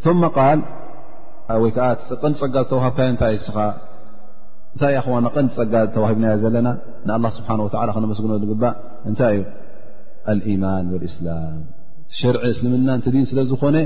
[0.05, 0.07] ث
[0.59, 0.63] ል
[1.63, 1.87] ወይዓ
[2.31, 3.57] ን ፀጋ ዝተዋሃብካዮ ስ
[4.77, 6.69] እንታይ ኣዋ ቐንቲ ፀጋ ተዋሂብና ዘለና
[7.09, 7.49] ንኣ ስብሓ
[7.97, 8.75] ክነመስግኖ ግባእ
[9.09, 9.43] እንታይ እዩ
[10.39, 11.57] ልኢማን ወእስላም
[12.19, 13.77] ሽርዒ እስልምና እንቲ ዲን ስለዝኾነ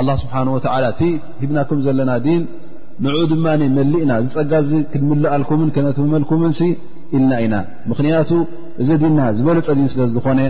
[0.00, 1.00] ኣ ስብሓወላ እቲ
[1.40, 2.42] ሂብናኩም ዘለና ዲን
[3.04, 6.52] ንዑ ድማ መሊእና ዝፀጋዚ ክምልኣልኩምን ከነተምመልኩምን
[7.16, 7.54] ኢልና ኢና
[7.90, 8.30] ምክንያቱ
[8.82, 10.40] እዚ ዲና ዝበለፀ ስለ ዝኾነ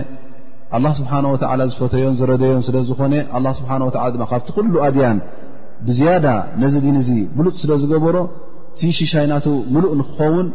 [0.77, 3.13] ኣ ስብሓ ወላ ዝፈተዮም ዝረዮም ስለዝኾነ
[4.21, 5.19] ብሓ ካብቲ ኩሉ ኣድያን
[5.87, 6.25] ብዝያዳ
[6.61, 8.17] ነዚ ዲን እዚ ሙሉእ ስለ ዝገበሮ
[8.79, 10.47] ቲ ሽሻይናት ሙሉእ ንክኸውን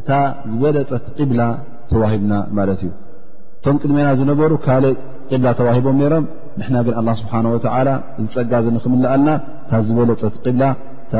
[0.00, 0.10] እታ
[0.52, 1.40] ዝበለፀት ቅብላ
[1.90, 2.90] ተዋሂብና ማለት እዩ
[3.66, 4.92] እቶም ቅድሜና ዝነበሩ ካልእ
[5.28, 6.24] ቅብላ ተዋሂቦም ነይሮም
[6.58, 7.88] ንሕና ግን ኣላ ስብሓን ወተዓላ
[8.24, 9.30] ዝፀጋዝ ንክምልኣልና
[9.68, 10.64] ታ ዝበለፀት ቅብላ
[11.04, 11.16] እታ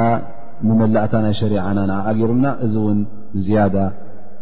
[0.67, 3.01] ንመላእታ ናይ ሸሪዓና ንዓ ኣገሩና እዚ እውን
[3.47, 3.77] ዝያዳ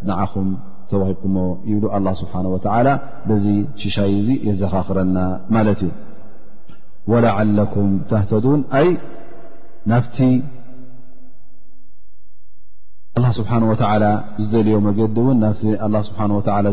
[0.08, 0.50] ንዓኹም
[0.90, 1.36] ተዋሂብኩሞ
[1.70, 2.88] ይብሉ ኣላ ስብሓን ወዓላ
[3.30, 3.46] በዚ
[3.84, 5.16] ሽሻይ እዙ የዘኻኽረና
[5.56, 5.90] ማለት እዩ
[7.12, 8.88] ወላዓለኩም ተህተዱን ኣይ
[9.92, 10.18] ናብቲ
[13.18, 14.04] ኣله ስብሓه ወላ
[14.44, 15.38] ዝደልዮ መገዲ እን
[15.94, 16.26] ና ስብሓه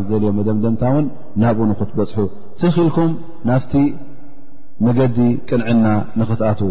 [0.03, 1.05] ዝደልዮ መደምደምታ እውን
[1.41, 2.25] ናብኡ ንክትበፅሑ
[2.61, 3.11] ትክኢልኩም
[3.49, 3.73] ናፍቲ
[4.85, 5.17] መገዲ
[5.49, 5.85] ቅንዕና
[6.19, 6.61] ንኽትኣት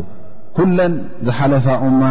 [0.56, 0.94] ኩለን
[1.26, 2.02] ዝሓለፋ እማ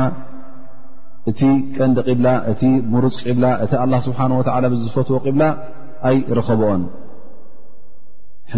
[1.30, 1.42] እቲ
[1.78, 3.72] ቀንዲ ብላ እቲ ሙሩፅ ብላ እቲ
[4.08, 5.44] ስብሓه ብዝፈትዎ ቅብላ
[6.10, 6.84] ኣይ ረከብኦን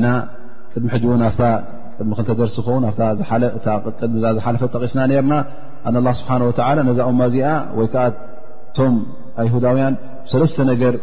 [0.03, 0.09] ና
[0.73, 0.91] ቅድሚ
[1.21, 1.23] ን
[2.41, 3.15] ደርሲ ዝኸውን ድ
[4.37, 5.33] ዝሓፈ ጠቂስና ርና
[5.89, 6.37] ኣ ስብሓه
[6.89, 7.49] ነዛ እማ እዚኣ
[7.79, 7.95] ወይዓ
[8.71, 8.95] እቶም
[9.41, 9.93] ኣይሁዳውያን
[10.31, 10.93] ሰለስተ ነገር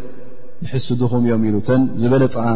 [0.65, 2.47] ንሕስድኹም እዮም ኢሉ ተን ዝበለ ፀዓ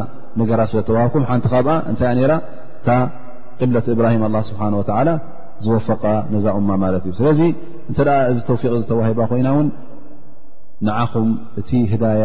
[0.40, 2.32] ነገራ ስለተዋሃብኩም ሓንቲ ካብኣ እንታይኣ ነራ
[2.78, 2.88] እታ
[3.58, 5.08] ቅብለት እብራሂም ኣ ስብሓን ወታላ
[5.64, 6.04] ዝወፈቃ
[6.34, 7.40] ነዛኡማ ማለት እዩ ስለዚ
[7.90, 9.66] እንተ ደኣ እዚ ተውፊቅ ዝተዋሂባ ኮይና እውን
[10.86, 11.28] ንዓኹም
[11.60, 12.24] እቲ ህዳያ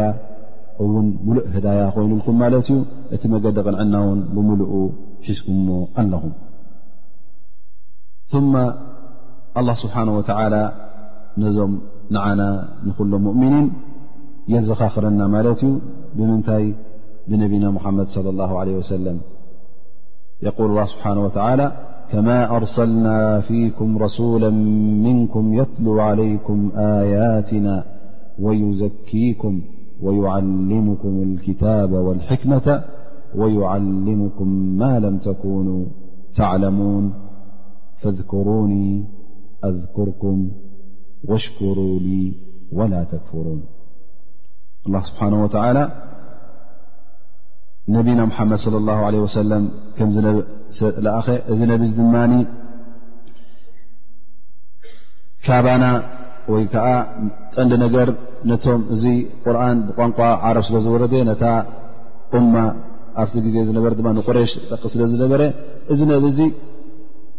[0.85, 2.77] እውን ሙሉእ ህዳያ ኮይኑልኩም ማለት እዩ
[3.17, 4.71] እቲ መገዲ ቕንዕና እውን ብምሉኡ
[5.27, 5.69] ሒዝኩምሞ
[6.01, 6.33] ኣለኹም
[8.55, 8.57] ማ
[9.59, 10.55] ኣላ ስብሓን ወላ
[11.43, 11.73] ነዞም
[12.11, 13.71] نعنا نخل مؤمنين
[14.53, 15.61] يزخآخرنا مالت
[16.15, 16.73] بمنتي
[17.27, 19.17] بنبينا محمد صلى الله عليه وسلم
[20.41, 21.71] يقول الله سبحانه وتعالى
[22.11, 24.49] كما أرسلنا فيكم رسولا
[25.07, 27.83] منكم يتلو عليكم آياتنا
[28.39, 29.61] ويزكيكم
[30.01, 32.67] ويعلمكم الكتاب والحكمة
[33.35, 34.47] ويعلمكم
[34.81, 35.83] ما لم تكونوا
[36.35, 37.13] تعلمون
[38.01, 39.03] فاذكروني
[39.65, 40.49] أذكركم
[41.31, 41.59] ወሽሩ
[42.77, 43.59] ወላ ተክፍሩን
[45.07, 45.77] ስብሓነ ወላ
[47.95, 49.63] ነቢና ሙሓመድ صለ ላه ለ ወሰለም
[51.17, 52.13] ኣኸ እዚ ነብዚ ድማ
[55.45, 55.85] ካባና
[56.53, 56.87] ወይ ከዓ
[57.53, 58.07] ጠንዲ ነገር
[58.49, 59.03] ነቶም እዚ
[59.43, 61.43] ቁርን ብቋንቋ ዓረብ ስለ ዝወረደ ነታ
[62.39, 62.53] እማ
[63.21, 65.41] ኣብዚ ግዜ ዝነበረ ድማ ንቁረሽ ጠቂ ስለ ዝነበረ
[65.93, 66.39] እዚ ነብዚ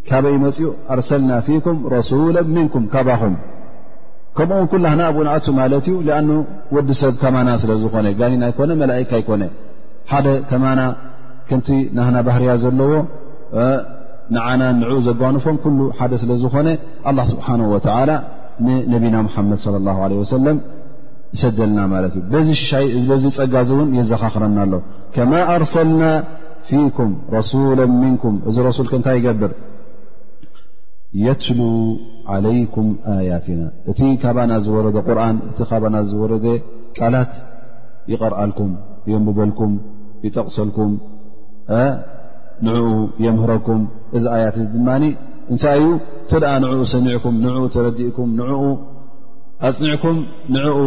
[0.09, 3.35] ካበ ይ መፅኡ ኣርሰልና ፊኩም ረሱላ ምንኩም ካባኹም
[4.39, 6.21] ከምኡ ውን ኩሉ ና ኣብኡንኣቱ ማለት እዩ ኣ
[6.75, 9.43] ወዲ ሰብ ከማና ስለዝኾነ ጋኒና ይኮነ መላእካ ይኮነ
[10.11, 10.81] ሓደ ከማና
[11.49, 12.93] ክንቲ ናና ባህርያ ዘለዎ
[14.37, 16.69] ንዓና ንዕኡ ዘጓኑፎም ኩሉ ሓደ ስለ ዝኾነ
[17.11, 18.11] ኣላ ስብሓ ወላ
[18.67, 20.57] ንነቢና ሙሓመድ صለ ላ ለ ወሰለም
[21.43, 24.75] ሰደልና ማለት እዩ ሽሻይ በዚ ፀጋዚ እውን የዘኻኽረና ኣሎ
[25.17, 26.05] ከማ ኣርሰልና
[26.69, 29.53] ፊኩም ረሱላ ምንኩም እዚ ረሱል ክ እንታይ ይገብር
[31.25, 31.61] የትሉ
[32.35, 36.33] ዓለይኩም ኣያትና እቲ ካብ ና ዝወረ ቁርን እቲ ካብ ና ዝወረ
[36.99, 37.33] ቃላት
[38.13, 38.71] ይቐርአልኩም
[39.13, 39.73] የንበልኩም
[40.27, 40.93] ይጠቕሰልኩም
[42.67, 42.91] ንዕኡ
[43.25, 43.83] የምህረኩም
[44.19, 44.89] እዚ ኣያት እዚ ድማ
[45.53, 45.91] እንታይ እዩ
[46.31, 48.53] ተ ደኣ ንዕኡ ሰሚዕኩም ንዕኡ ተረዲእኩም ንኡ
[49.69, 50.17] ኣፅኒዕኩም
[50.57, 50.79] ንዕኡ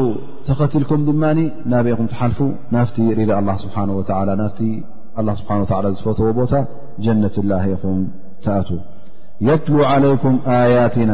[0.47, 1.23] ተኸትልኩም ድማ
[1.71, 2.39] ናበአኹም ትሓልፉ
[2.75, 3.77] ናፍቲ ሪዳ ኣ ስብሓ
[4.43, 4.59] ናፍቲ
[5.41, 5.55] ስብሓ
[5.97, 6.53] ዝፈተዎ ቦታ
[7.05, 7.99] ጀነት ላ ኢኹም
[8.45, 8.69] ተኣት
[9.47, 11.11] የትሉ ዓለይኩም ኣያትና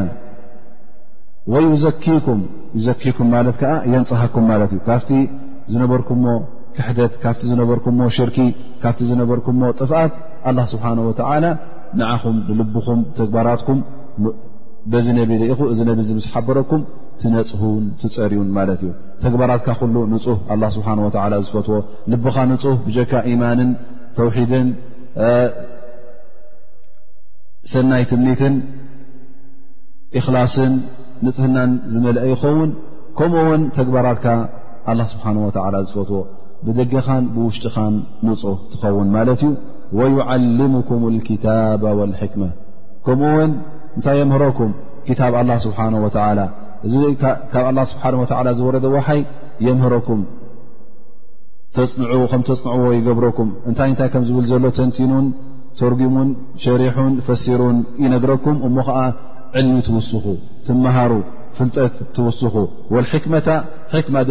[2.86, 5.12] ዘኪኩም ማለት ከዓ የንፅሃኩም ማለት እዩ ካብቲ
[5.74, 6.26] ዝነበርኩምሞ
[6.78, 8.40] ክሕደት ካብቲ ዝነበርኩሞ ሽርኪ
[8.84, 10.14] ካብቲ ዝነበርኩምሞ ጥፍኣት
[10.58, 11.46] ላ ስብሓን ወላ
[12.00, 13.80] ንዓኹም ንልብኹም ተግባራትኩም
[14.92, 16.82] በዚ ነብ ኢኹ እዚ ነብ ምስ ሓበረኩም
[17.22, 18.92] ትነፅሁን ትፀርዩን ማለት እዩ
[19.24, 20.38] ተግባራትካ ኩሉ ንፁህ
[20.76, 20.90] ስብሓ
[21.32, 21.78] ላ ዝፈትዎ
[22.14, 23.72] ልብኻ ንፁህ ብጀካ ኢማንን
[24.18, 24.68] ተውሒድን
[27.72, 28.54] ሰናይ ትምኒትን
[30.18, 30.74] እኽላስን
[31.26, 32.70] ንፅህናን ዝመልአ ይኸውን
[33.18, 34.26] ከምኡ እውን ተግባራትካ
[34.92, 36.22] ኣላ ስብሓን ወዓላ ዝፈትዎ
[36.66, 37.96] ብደገኻን ብውሽጢኻን
[38.28, 39.50] ንፁህ ትኸውን ማለት እዩ
[40.00, 42.44] ወይዓልሙኩም ልኪታብ ወልሕክመ
[43.08, 43.52] ከምኡ ውን
[43.98, 44.72] እንታይ የምህረኩም
[45.10, 46.40] ክታብ ኣላ ስብሓን ወዓላ
[46.88, 46.96] እዚ
[47.52, 49.22] ካብ ኣላ ስብሓ ወዓላ ዝወረደዎሓይ
[49.68, 50.22] የምህረኩም
[52.32, 55.26] ከም ተፅንዕዎ ይገብረኩም እንታይ እንታይ ከም ዝብል ዘሎ ተንቲኑን
[55.80, 56.30] ተርጉሙን
[56.66, 59.08] ሸሪحን ፈሲሩን ይነግረኩም እሞ ዓ
[59.74, 59.78] ሚ
[60.12, 60.22] ስ
[60.68, 61.12] ትሃሩ
[61.58, 61.96] ፍጠት
[62.38, 64.24] ስ ሲ ፅ ና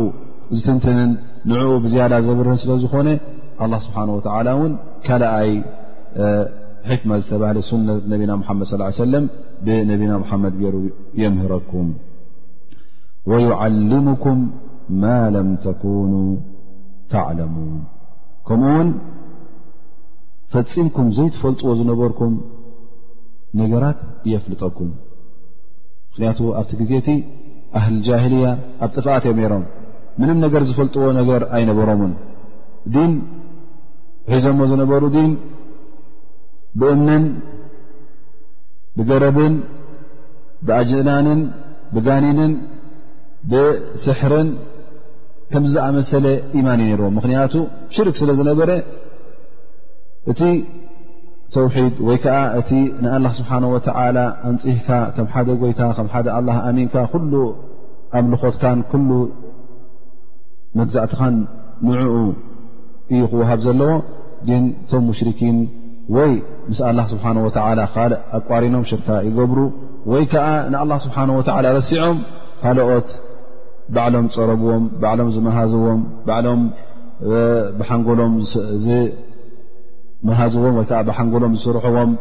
[0.58, 1.10] ዝትንትንን
[1.50, 3.08] ንኡ ብዝያዳ ዘብርህ ስለዝኾነ
[3.64, 4.74] ኣ ስብሓ ወላ እውን
[5.06, 5.52] ካልኣይ
[6.90, 9.26] ሕክማ ዝተባህለ ሱነት ነብና ሓመድ ص ሰለም
[9.66, 10.76] ብነብና ሓመድ ገይሩ
[11.22, 11.88] የምህረኩም
[13.32, 14.40] ወይዓልሙኩም
[15.02, 16.14] ማ ለም ተኩኑ
[17.12, 17.74] ተዕለሙን
[18.48, 18.90] ከምኡ ውን
[20.54, 22.34] ፈፂምኩም ዘይትፈልጥዎ ዝነበርኩም
[23.62, 24.00] ነገራት
[24.32, 24.90] የፍልጠኩም
[26.12, 27.12] ምኽንያቱ ኣብቲ ግዜ ቲ
[27.78, 28.48] ኣህል ጃሂልያ
[28.86, 29.64] ኣብ ጥፋኣት እዮ ነሮም
[30.20, 32.14] ምንም ነገር ዝፈልጥዎ ነገር ኣይነበሮን
[32.96, 33.12] ዲን
[34.34, 35.32] ሒዞዎ ዝነበሩ ዲን
[36.80, 37.24] ብእምንን
[38.98, 39.54] ብገረብን
[40.68, 41.42] ብዓጅናንን
[41.96, 42.52] ብጋኒንን
[43.52, 44.50] ብስሕርን
[45.52, 46.26] ከምዝኣመሰለ
[46.60, 47.54] ኢማንእ ነይርዎም ምክንያቱ
[47.96, 48.70] ሽርክ ስለ ዝነበረ
[50.32, 50.42] እቲ
[51.54, 52.70] ተውሒድ ወይ ከዓ እቲ
[53.04, 53.88] ንኣላ ስብሓه ወዓ
[54.50, 57.34] ኣንፅህካ ከም ሓደ ጎይታ ከም ሓደ ኣላ ኣሚንካ ኩሉ
[58.18, 59.10] ኣምልኾትካን ኩሉ
[60.80, 61.36] መግዛእትኻን
[61.88, 62.16] ንዑኡ
[63.14, 63.94] እዩ ክወሃብ ዘለዎ
[64.50, 65.58] ግን እቶም ሙሽርኪን
[66.18, 66.32] ወይ
[66.72, 67.26] ምስ ላ ስብሓ
[67.96, 69.60] ካልእ ኣቋሪኖም ሸርካ ይገብሩ
[70.12, 71.42] ወይ ከዓ ንኣላ ስብሓንه ወ
[71.80, 72.20] ረሲዖም
[72.62, 73.10] ካልኦት
[73.96, 76.62] ባዕሎም ፀረብዎም ባዕሎም ዝመሃዝዎም ባዕሎም
[77.80, 78.34] ብሓንጎሎም
[80.28, 82.12] መሃዝቦም ወይ ከዓ ብሓንጎሎም ዝስርሕዎም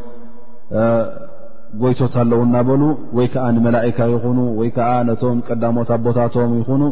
[1.81, 2.83] ጎይቶት ኣለዉ እናበሉ
[3.17, 6.83] ወይ ከዓ ንመላእካ ይኹኑ ወይከዓ ነቶም ቀዳሞት ቦታቶም ይኹኑ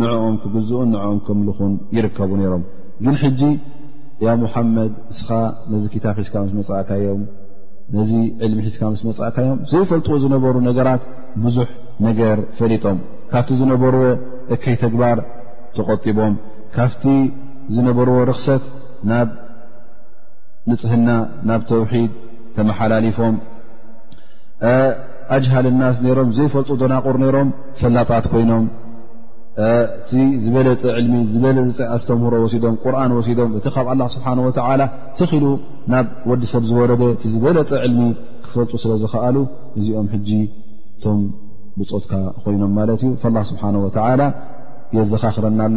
[0.00, 2.62] ንዕኦም ክግዝኡን ንዕኦም ከምልኹን ይርከቡ ነይሮም
[3.04, 3.40] ግን ሕጂ
[4.26, 5.28] ያ ሙሓመድ እስኻ
[5.72, 7.20] ነዚ ክታብ ሒዝካ ምስ መፃእካዮም
[7.96, 8.12] ነዚ
[8.46, 11.02] ዕልሚ ሒዝካ ምስ መፅእካእዮም ዘይፈልጥዎ ዝነበሩ ነገራት
[11.44, 11.68] ብዙሕ
[12.06, 12.98] ነገር ፈሊጦም
[13.32, 14.02] ካብቲ ዝነበርዎ
[14.54, 15.18] እከይ ተግባር
[15.76, 16.34] ተቐጢቦም
[16.76, 17.02] ካብቲ
[17.74, 18.64] ዝነበርዎ ርክሰት
[19.10, 19.28] ናብ
[20.70, 21.10] ንፅህና
[21.48, 22.10] ናብ ተውሒድ
[22.56, 23.34] ተመሓላሊፎም
[25.36, 27.48] ኣጅሃል ናስ ይሮም ዘይፈልጡ ደናቑር ነይሮም
[27.80, 28.64] ፈላጣት ኮይኖም
[29.94, 30.10] እቲ
[30.42, 30.68] ዝበለ
[31.06, 31.56] ልሚ ዝበለ
[31.96, 34.82] ኣስተምህሮ ወሲዶም ቁርን ወሲዶም እቲ ካብ ኣላ ስብሓን ወላ
[35.20, 35.46] ተኺሉ
[35.92, 38.04] ናብ ወዲ ሰብ ዝወረደ እቲ ዝበለፀ ዕልሚ
[38.44, 39.36] ክፈልጡ ስለ ዝኽኣሉ
[39.80, 40.28] እዚኦም ሕጂ
[40.98, 41.20] እቶም
[41.78, 42.12] ብፆትካ
[42.44, 44.22] ኮይኖም ማለት እዩ ላ ስብሓን ወላ
[44.96, 45.76] የዘኻኽረናኣሎ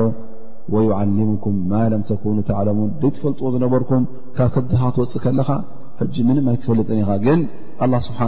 [0.73, 4.03] ልሙኩም ማ ለም ተኑ ተዕለሙን ደትፈልጥዎ ዝነበርኩም
[4.37, 5.49] ካብ ከብድኻ ክትወፅእ ከለኻ
[6.13, 7.41] ጂ ምንም ኣይትፈልጥን ኢኻ ግን
[8.07, 8.21] ስብሓ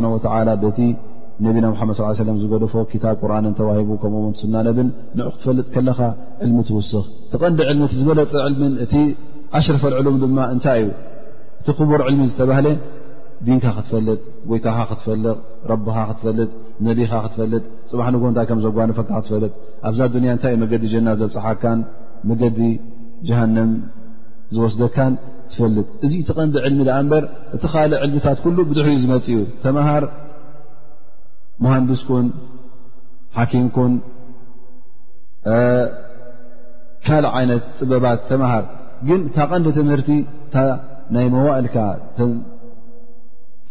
[0.80, 0.90] ቲ
[1.46, 6.00] ነቢና መድ ص ሰ ዝገደፎ ታብ ቁርን ተዋሂቡ ከምኡውን ስናነብን ን ክትፈልጥ ከለኻ
[6.44, 8.94] ዕልሚ ትውስኽ ተቐንዲ ዕልሚእ ዝበለፅ ልም እቲ
[9.58, 10.90] ኣሽረፈዕሉም ድማ እንታይ እዩ
[11.68, 12.68] እቲ ክቡር ዕልሚ ዝተባሃለ
[13.48, 14.18] ዲንካ ክትፈልጥ
[14.50, 15.26] ጎይታኻ ክትፈል
[15.72, 16.50] ረብኻ ክትፈልጥ
[16.88, 19.52] ነቢኻ ክትፈልጥ ፅባጎ ንታይ ከምዘጓነፈካ ክትፈልጥ
[19.90, 21.82] ኣብዛ ያ እታይ እዩ መገዲ ጀና ዘብፅሓካን
[22.30, 22.60] መገዲ
[23.28, 23.72] ጃሃንም
[24.56, 25.14] ዝወስደካን
[25.52, 27.24] ትፈልጥ እዚ ቲ ቐንዲ ዕልሚ ኣ እምበር
[27.56, 30.04] እቲ ካልእ ዕልሚታት ኩሉ ብድሕር ዝመፅ እዩ ተመሃር
[31.64, 32.28] መሃንድስኩን
[33.38, 33.94] ሓኪምኩን
[37.08, 38.66] ካልእ ዓይነት ጥበባት ተምሃር
[39.08, 40.12] ግን እታ ቐንዲ ትምህርቲ
[41.16, 41.78] ናይ መዋእልካ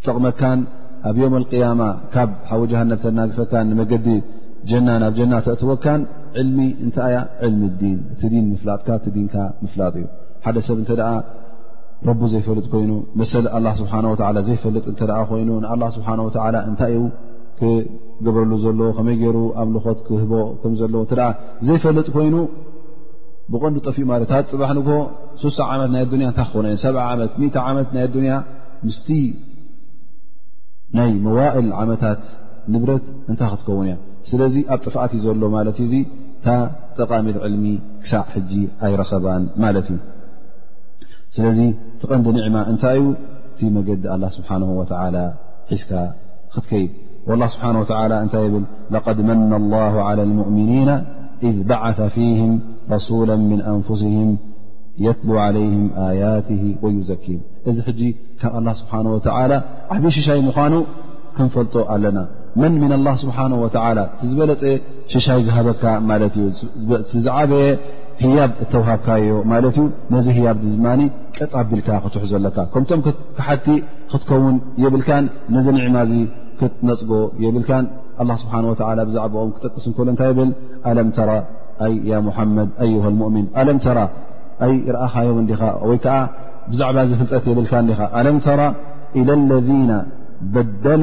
[0.04, 0.60] ጠቕመካን
[1.08, 1.82] ኣብ ዮም اቅያማ
[2.12, 4.08] ካብ ሓዊ ጃሃንም ተናግፈካን ንመገዲ
[4.70, 6.02] ጀና ናብ ጀና ተእትወካን
[6.40, 10.06] ዕልሚ እንታይ ያ ዕልሚ ዲን እቲ ዲን ምፍላጥካ እቲ ዲንካ ምፍላጥ እዩ
[10.44, 11.10] ሓደ ሰብ እንተ ደኣ
[12.08, 13.92] ረቡ ዘይፈልጥ ኮይኑ መሰሊ ኣላ ስብሓ
[14.48, 17.04] ዘይፈልጥ እተ ኮይኑ ንኣላ ስብሓንወላ እንታይ እዩ
[17.60, 20.32] ክገብረሉ ዘሎዎ ከመይ ገይሩ ኣብ ልኾት ክህቦ
[20.62, 21.14] ከም ዘለዎ እተ
[21.68, 22.36] ዘይፈልጥ ኮይኑ
[23.52, 24.88] ብቐንዱ ጠፍኡ ማለት ታ ፅባሕ ንግ
[25.42, 28.36] ሶሳ ዓመት ናይ ኣዱያ እታይ ክኾነእዮ ሰ ዓመት ዓመት ናይ ኣያ
[28.86, 29.08] ምስቲ
[30.98, 32.22] ናይ መዋእል ዓመታት
[32.74, 33.96] ንብረት እንታይ ክትከውን እያ
[34.30, 35.94] ስለዚ ኣብ ጥፍኣት እዩ ዘሎ ማለት እዩ እዙ
[36.98, 37.64] ጠቃሚት علሚ
[38.02, 38.52] ክሳዕ ج
[38.86, 39.24] ኣይرኸب
[39.62, 39.90] ማለ እዩ
[41.36, 41.58] ስلዚ
[42.02, 43.04] تቀنዲ نዕማ እታይ ዩ
[43.58, 45.24] ቲ መዲ الله سبحنه وتلى
[45.70, 45.90] ሒዝካ
[46.54, 46.82] ክትكي
[47.28, 48.44] والله سبحنه و እታይ
[48.94, 50.90] لقد من الله على المؤمنين
[51.48, 52.52] إذ بعث فيهم
[52.94, 54.28] رسولا من أنفسهم
[55.06, 57.26] يتلو عليهم آياته ويزኪ
[57.68, 58.00] እዚ ج
[58.40, 59.56] ካብ الله سبحنه وتلى
[59.94, 60.74] ዓብ ሽሻይ مዃኑ
[61.36, 62.18] ክنፈልጦ ኣለና
[62.60, 64.62] መን ምን ኣላ ስብሓን ወላ ቲዝበለጠ
[65.12, 66.46] ሽሻይ ዝሃበካ ማለት እዩ
[67.26, 67.66] ዛዓበየ
[68.22, 71.00] ህያብ እተውሃብካ ዮ ማለት እዩ ነዚ ህያብ ድድማኒ
[71.38, 73.00] ቀጣብልካ ክትሕ ዘለካ ከምቶም
[73.38, 73.66] ካሓቲ
[74.12, 75.24] ክትከውን የብልካን
[75.56, 76.12] ነዚ ኒዕማእዚ
[76.60, 77.12] ክትነፅጎ
[77.44, 77.84] የብልካን
[78.42, 78.74] ስብሓ ወ
[79.08, 80.50] ብዛዕባኦም ክጠቅስ እንከሎ እንታይ ብል
[80.90, 81.30] ኣለምተራ
[81.86, 83.78] ኣ ያ ሙሓመድ ኣይሃ ሙእምን ኣለም
[84.66, 86.16] ኣይ ረእኻዮም ዲኻ ወይ ከዓ
[86.72, 88.60] ብዛዕባ ዝፍልጠት የብልካ ኻ ኣለምተራ
[89.20, 89.70] ኢ ለذ
[90.54, 91.02] በደሉ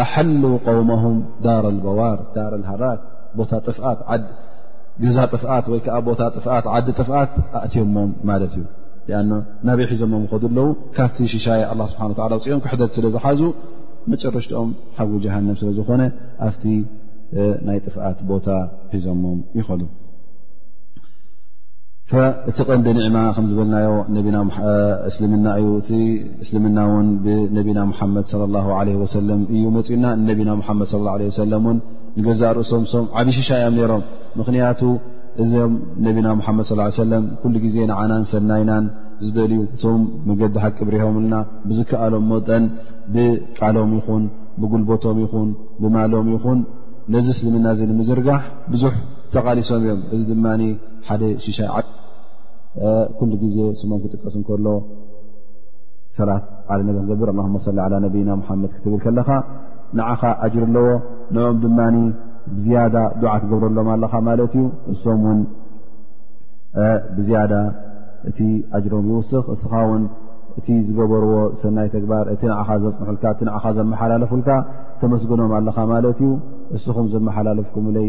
[0.00, 3.00] ኣሓሉ ቆውሞهም ዳር በዋር ዳር ሃራክ
[3.38, 3.78] ቦታ ጥት
[5.02, 6.44] ገዛ ጥፍት ወይዓ ቦታጥት
[6.74, 7.10] ዓዲ ጥፍት
[7.60, 8.64] ኣእትዮሞም ማለት እዩ
[9.20, 9.22] ኣ
[9.68, 10.68] ናበይ ሒዞሞም ይኸሉ ኣለው
[10.98, 11.62] ካብቲ ሽሻይ
[11.92, 13.40] ስብሓ ላ ውፅኦም ክሕደት ስለ ዝሓዙ
[14.12, 16.02] መጨረሽቶኦም ሓጉ ጀሃንም ስለ ዝኾነ
[16.48, 16.62] ኣብቲ
[17.66, 18.48] ናይ ጥፍኣት ቦታ
[18.94, 19.82] ሒዞሞም ይኸሉ
[22.50, 23.92] እቲ ቐንዲ ኒዕማ ከም ዝበልናዮ
[25.08, 25.90] እስልምና እዩ እቲ
[26.44, 30.90] እስልምና እውን ብነቢና ሓመድ ላ ለ ወሰለም እዩ መፅዩና ነቢና ሓመድ
[31.30, 31.78] ወሰለን
[32.18, 34.02] ንገዛእ ርእ ሶምሶም ዓብ ሽሻ እዮም ነይሮም
[34.40, 34.80] ምክንያቱ
[35.44, 35.72] እዚም
[36.08, 38.84] ነቢና ሓመድ ስ ሰለም ኩሉ ግዜ ንዓናን ሰናይናን
[39.24, 41.34] ዝደልዩ እቶም መገዲ ሓቂ ብሪሆምና
[41.68, 42.64] ብዝከኣሎም መጠን
[43.14, 44.24] ብቃሎም ይኹን
[44.60, 45.48] ብጉልቦቶም ይኹን
[45.82, 46.60] ብማሎም ይኹን
[47.14, 48.44] ነዚ እስልምና እዘ ንምዝርጋሕ
[48.74, 48.94] ብዙሕ
[49.36, 50.46] ተቓሊሶም እዮም እዚ ድማ
[51.08, 51.86] ሓደ ሽሻይ ዓጥ
[53.18, 54.66] ኩሉ ግዜ ስሞን ክጥቀስ እንከሎ
[56.18, 57.46] ሰላት ዓለ ነክገብር ኣ
[57.76, 59.28] ሊ ላ ነቢና ሙሓመድ ክትብል ከለኻ
[59.98, 60.86] ንዓኻ ኣጅር ኣለዎ
[61.34, 61.78] ንኦም ድማ
[62.56, 65.38] ብዝያዳ ዱዓ ክገብረሎም ኣለኻ ማለት እዩ እስም ውን
[67.16, 67.52] ብዝያዳ
[68.30, 68.38] እቲ
[68.76, 70.04] ኣጅሮም ይውስኽ እስኻ ውን
[70.58, 71.32] እቲ ዝገበርዎ
[71.62, 74.50] ሰናይ ተግባር እቲ ንዓኻ ዘፅንሑልካ እቲ ኻ ዘመሓላለፍልካ
[75.00, 76.30] ተመስግኖም ኣለኻ ማለት እዩ
[76.76, 78.08] እስኹም ዘመሓላለፍኩምብለይ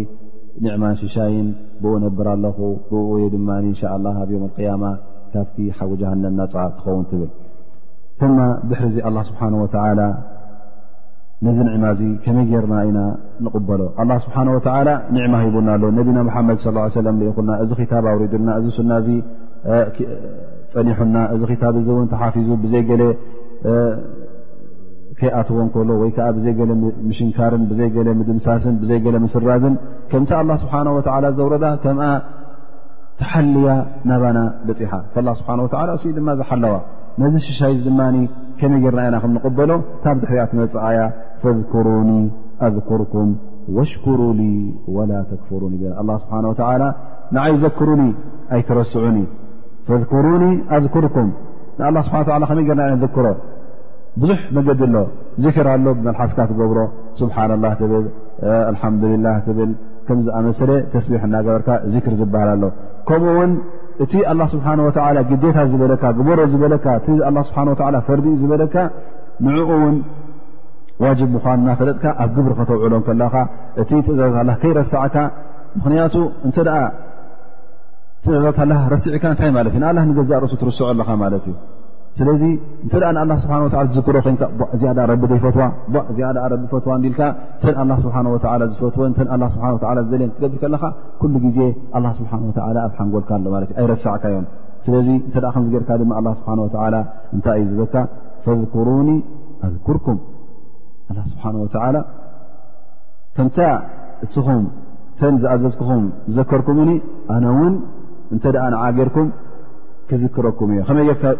[0.76, 1.48] ዕማ ሽሻይን
[1.82, 2.58] ብኡ ነብር ኣለኹ
[2.98, 3.74] ብየ ድማ እን
[4.22, 4.86] ኣብ ዮም ያማ
[5.34, 7.32] ካብቲ ሓዊጀሃንብናፅዓቅ ትኸውን ትብል
[8.38, 9.68] ማ ብሕሪዚ ኣ ስብሓ ወ
[11.46, 13.00] ነዚ ንዕማ ዚ ከመይ ጌይርና ኢና
[13.46, 16.60] ንቕበሎ ኣ ስብሓهወላ ንዕማ ሂቡና ኣሎ ነቢና ሓመድ
[17.30, 19.80] ኢኹና እዚ ክታ ኣውሪዱና እዚ ሱና እ
[20.74, 23.04] ፀኒሑና እዚ ክታ እውን ተሓፊዙ ብዘይ ገለ
[25.20, 26.72] ከይኣቶዎን ከሎ ወይከዓ ብዘይ ገለ
[27.10, 29.76] ምሽንካርን ብዘይ ገለ ምድምሳስን ብዘይገለ ምስራዝን
[30.12, 30.86] ከምታ ላ ስብሓه
[31.38, 32.00] ዘውረዳ ከም
[33.20, 33.70] ተሓልያ
[34.10, 34.92] ናባና በፂሓ
[35.28, 35.52] ላ ስብሓ
[36.10, 36.74] እ ድማ ዝሓለዋ
[37.22, 38.00] ነዚ ሽሻይ ድማ
[38.60, 39.72] ከመይ ጌርና ኢና ከንቕበሎ
[40.04, 41.00] ታብ ድሕሪኣ ትመፅዓያ
[41.42, 42.12] ፈذሩኒ
[42.66, 43.30] ኣذክርኩም
[43.78, 44.18] ወሽሩ
[44.96, 45.74] ወላ ተክፍሩኒ
[46.26, 46.36] ስብሓ
[47.36, 48.02] ንዓይ ዘክሩኒ
[48.56, 49.18] ኣይተረስዑኒ
[50.28, 50.46] ሩኒ
[50.76, 51.30] ኣርኩም
[51.90, 53.26] ን ስብሓ ከመይ ጌርና ክሮ
[54.22, 54.96] ብዙሕ መገዲ ኣሎ
[55.44, 56.78] ዚክር ኣሎ ብመልሓስካ ትገብሮ
[57.22, 58.06] ስብሓናላ ብል
[58.76, 59.72] ልሓምዱላ ትብል
[60.08, 61.70] ከም ዝኣመሰለ ተስቢሕ እናገበርካ
[62.06, 62.64] ክር ዝበሃል ኣሎ
[63.10, 63.52] ከምኡውን
[64.04, 64.68] እቲ ላ ስብሓ
[65.32, 67.18] ግዴታት ዝበለካ ግበሮ ዝበለካ እ
[67.50, 67.60] ስብሓ
[68.10, 68.76] ፈርዲኡ ዝበለካ
[69.48, 69.98] ንዕኡ እውን
[71.04, 73.34] ዋጅብ ምዃኑ እናፈለጥካ ኣብ ግብሪ ከተውዕሎም ከላኻ
[73.82, 75.16] እቲ ትእዛዛት ላ ከይረስዕካ
[75.80, 76.16] ምክንያቱ
[76.48, 76.76] እንተኣ
[78.26, 78.60] ትእዛዛት
[78.94, 81.56] ረስዒካ እታይ ማለት እዩ ኣላ ገዛእ ርእሱ ትርስዑ ኣለኻ ማለት እዩ
[82.20, 82.42] ስለዚ
[82.84, 83.54] እንተኣ ኣ ስብሓ
[83.96, 84.36] ዝክሮ ኮይ
[84.82, 85.64] ዚኣ ዳ ቢ ዘይፈትዋ
[86.18, 86.28] ዚኣ
[86.62, 87.22] ቢ ፈትዋ እንዲልካ
[87.62, 87.66] ተ
[88.04, 88.22] ስብሓ
[88.74, 89.28] ዝፈትወ ተ
[90.12, 90.84] ዝል ትገብር ከለካ
[91.34, 91.58] ሉ ግዜ
[92.20, 92.32] ስብሓ
[92.68, 94.46] ኣብ ሓንጎልካ ኣሎ ማት እዩ ኣይረሳዕካ እዮም
[94.86, 94.96] ስለ
[95.30, 96.06] እተ ከምገርካ ድ
[96.40, 96.82] ስብሓ
[97.36, 97.96] እንታይ እዩ ዝበካ
[98.74, 99.10] ፈሩኒ
[99.68, 100.20] ኣርኩም
[101.34, 101.44] ስብሓ
[103.38, 103.60] ከምታ
[104.26, 104.64] እስኹም
[105.20, 106.78] ተን ዝኣዘዝክኹም ዝዘከርኩም
[107.36, 107.74] ኣነ ውን
[108.36, 109.28] እንተኣ ንዓ ገርኩም
[110.10, 110.82] ክዝክረኩም እ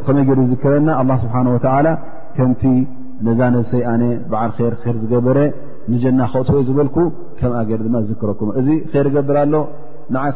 [0.06, 1.88] ከመይ ጌዲ ይዝክረና ኣ ስብሓንወላ
[2.36, 2.62] ከምቲ
[3.26, 5.40] ነዛ ነብሰይ ኣነ በዓል ር ክር ዝገበረ
[5.92, 6.96] ንጀና ክእትዎ ዝበልኩ
[7.40, 8.68] ከም ኣገ ድማ ዝዝክረኩም እዚ
[9.06, 9.54] ር ገብር ኣሎ
[10.14, 10.34] ንይር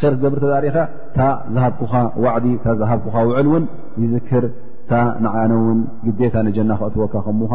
[0.00, 0.76] ክገብር ተዛሪኢኻ
[1.16, 1.92] ታ ዝሃብኩኻ
[2.24, 3.64] ዋዕዲ ታ ዝሃብኩካ ውዕል እውን
[4.02, 4.92] ይዝክር እታ
[5.24, 5.80] ንነ ውን
[6.18, 7.52] ግካ ንጀና ክእትወካ ከምምኳ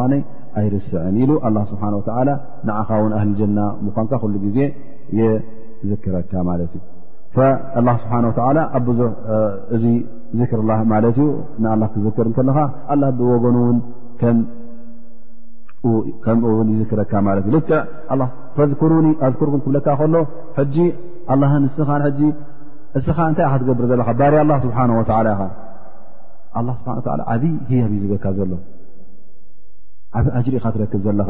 [0.61, 2.30] ኣይርስዕን ኢሉ ኣ ስብሓን
[2.69, 4.57] ንዓኻ ውን ኣህሊ ጀና ምኳንካ ሉ ግዜ
[5.19, 5.26] የ
[5.91, 6.84] ዝክረካ ማለት እዩ
[7.38, 9.00] الله ስሓه ول ኣብዙ
[9.76, 9.86] እዚ
[10.40, 12.50] ذር ዩ ክذክር ከ ኑ
[16.26, 17.12] ከም ው يذረካ
[19.66, 20.20] ብለካ ሎ
[20.58, 21.00] ታይ
[23.70, 24.12] ገብር ዘ ሪ
[24.78, 25.50] ه له
[27.34, 28.52] ዓብይ ካ ዘሎ
[30.18, 31.30] ዓብ ሪ ትረክብ ዘለኻ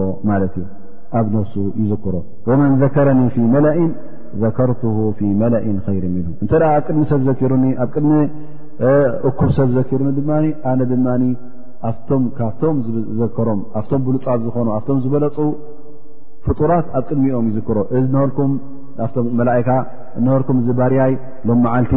[1.18, 1.54] ኣብ نفس
[1.92, 2.14] يክሮ
[2.48, 3.80] ومن ذكرن في ملئ
[4.44, 4.82] ዘከርት
[5.18, 5.64] ፊ መላእ
[5.98, 8.14] ይር ምን እንተ ኣብ ቅድሚ ሰብ ዝዘኪሩኒ ኣብ ቅድሚ
[9.30, 10.30] እኩብ ሰብ ዝዘኪሩ ድማ
[10.72, 11.08] ኣነ ድማ
[12.38, 12.78] ካብቶም
[13.20, 15.38] ዘከሮም ኣብቶም ብሉፃት ዝኾኑ ኣብቶም ዝበለፁ
[16.46, 19.70] ፍጡራት ኣብ ቅድሚኦም ይዝክሮ እም ላእካ
[20.20, 21.14] እበልኩም እዚ ባርያይ
[21.48, 21.94] ሎ መዓልቲ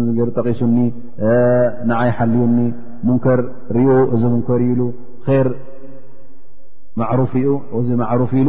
[0.00, 0.76] ም ሩ ጠቂሱኒ
[1.90, 2.58] ንዓይ ሓልዩኒ
[3.06, 3.40] ሙንከር
[3.76, 3.86] ርኡ
[4.16, 4.80] እዚ ሙንከር ኢሉ
[5.46, 5.48] ር
[7.00, 7.32] ማዕሩፍ
[7.76, 8.48] ኡ ዚ ማዕሩፍ ኢሉ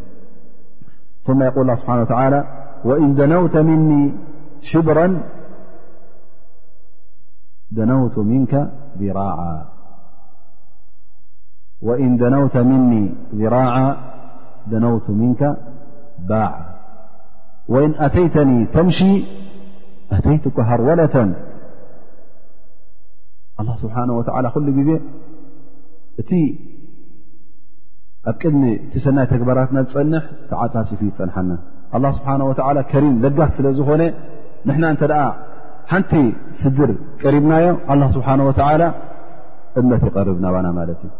[1.27, 4.11] ثم يقول الله سبحانه وتعالى وإن دنوت مني
[4.61, 5.21] شبرا
[7.71, 7.79] د
[11.81, 13.97] منعوإن دنوت مني ذراعا
[14.67, 15.57] دنوت منك
[16.19, 16.51] باع
[17.67, 19.23] وإن أتيتني تمشي
[20.11, 21.35] أتيتك هرولة
[23.59, 24.99] الله سبحانه وتعالى لجز
[28.29, 31.51] ኣብ ቅድሚ እቲሰናይ ተግበራትና ዝፀንሕ ተዓፃፂፉ ይፀንሐና
[31.95, 32.53] ኣ ስብሓ ወ
[32.91, 34.01] ከሪም ለጋስ ስለ ዝኾነ
[34.67, 35.03] ንሕና እተ
[35.91, 36.11] ሓንቲ
[36.59, 36.91] ስድር
[37.23, 38.27] ቀሪብናዮ ኣ ስብሓ
[38.81, 38.85] ላ
[39.79, 41.11] እመት ይቐርብ ናባና ማለት እዩ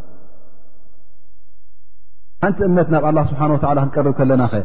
[2.43, 3.41] ሓንቲ እመት ናብ ኣ ስብሓ
[3.79, 4.61] ክንቀርብ ከለና ኸ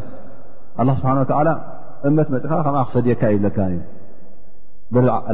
[0.82, 1.41] ኣ ስብሓ
[2.09, 3.76] እመት መፅኻ ከም ክፈድየካ እዩብዘካእዩ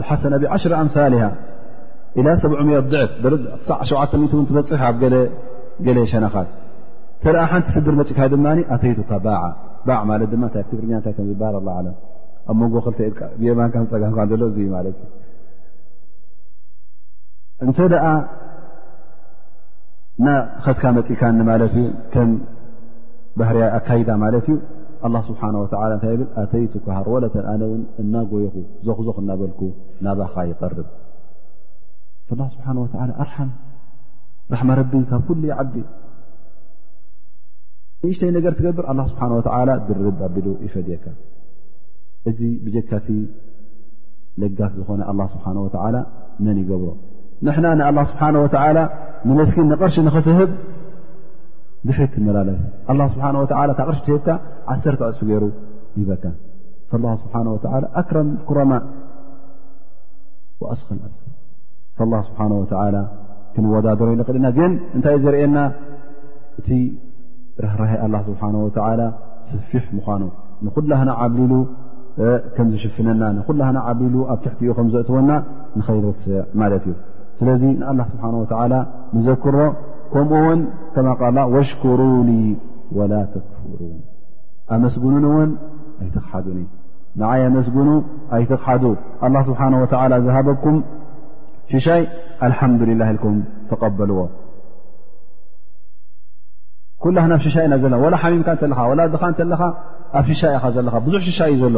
[0.03, 1.17] ልሓሰና ብ10 ኣምሊ
[2.43, 3.17] 70ضዕፍ
[3.93, 4.93] 70 እን ትበፅሕ ኣ
[5.87, 6.49] ገሌ ሸነኻት
[7.25, 9.11] እተ ሓንቲ ስድር መፅካ ድማ ኣተይቱካ
[10.11, 11.57] ማለት ታ ትክርኛ ታይ ከባህር
[11.87, 11.91] ለ
[12.51, 12.75] ኣብ መጎ
[13.19, 14.97] ክ የማካፀጋምካ ዘሎ እዩማት እዩ
[17.67, 18.13] እንተ ኣ
[20.65, 22.31] ኸትካ መፂካኒ ማለትእ ከም
[23.41, 24.59] ባህርያ ኣካዳ ማለት እዩ
[25.31, 25.43] ስብሓ
[26.03, 28.55] ታይ ብ ኣተይቱካ ሃርወለተን ኣነ ውን እናጎይኹ
[28.89, 29.61] ዞክዞክ እናበልኩ
[30.07, 30.81] ናባኻ ይቀርብ
[32.31, 32.69] ስብሓ
[33.25, 33.51] ኣርሓም
[34.53, 35.75] ራሕማ ረቢንካ ኩሉ ይዓቢ
[38.07, 39.41] ንእሽተይ ነገር ትገብር الله ስبه و
[40.35, 41.05] ድር ይፈድካ
[42.29, 43.07] እዚ ብጀካቲ
[44.43, 45.69] ልጋስ ዝኾነ الله ስحنه و
[46.45, 46.89] መن ይገብሮ
[47.45, 48.79] ንና الله ስብሓنه ول
[49.29, 50.51] ንመسኪ نቕር نኽትህብ
[51.87, 52.63] ድ መላለስ
[52.99, 54.29] له سه و ቕር ብካ
[54.73, 55.45] ዓ ዕፅف ገይሩ
[56.11, 56.25] በካ
[56.91, 57.59] فاله سنه و
[58.01, 58.73] ኣክረም ኩረማ
[60.63, 60.81] وأስ
[61.97, 62.97] فالله سብحنه ول
[63.55, 64.09] ክንወዳድሮ
[64.43, 65.57] نና ግን እታይ ዘርና
[66.61, 66.75] እ
[67.65, 69.01] ራህረይ ኣላه ስብሓነه ወላ
[69.53, 70.23] ስፊሕ ምኳኑ
[70.67, 71.53] ንኹላህና ዓብሊሉ
[72.57, 75.31] ከም ዝሽፍነና ንኩላህ ዓብሊሉ ኣብ ትሕቲኡ ከም ዘእትወና
[75.79, 76.23] ንኸይርስ
[76.61, 76.95] ማለት እዩ
[77.41, 78.47] ስለዚ ንኣላ ስብሓه ወ
[79.17, 79.57] ንዘክሮ
[80.13, 80.61] ከምኡውን
[80.95, 82.31] ከማ ቃል ወሽኩሩኒ
[82.99, 83.81] ወላ ተክፍሩ
[84.75, 85.51] ኣመስግኑንእውን
[86.03, 86.61] ኣይትኽሓዱኒ
[87.21, 87.89] ንዓይ ኣመስግኑ
[88.39, 88.83] ኣይትኽሓዱ
[89.27, 89.73] ኣ ስብሓه
[90.03, 90.77] ወላ ዝሃበኩም
[91.73, 92.03] ሽሻይ
[92.47, 93.37] ኣልሓምዱልላ ኢልኩም
[93.73, 94.19] ተቐበልዎ
[97.05, 99.63] ኩላህናኣብ ሽሻ ኢና ዘለ ዋላ ሓሚምካ እተለ ላ ድኻ እተለኻ
[100.19, 101.77] ኣብ ሽሻ ኢኻ ዘለካ ብዙሕ ሽሻ እዩ ዘሎ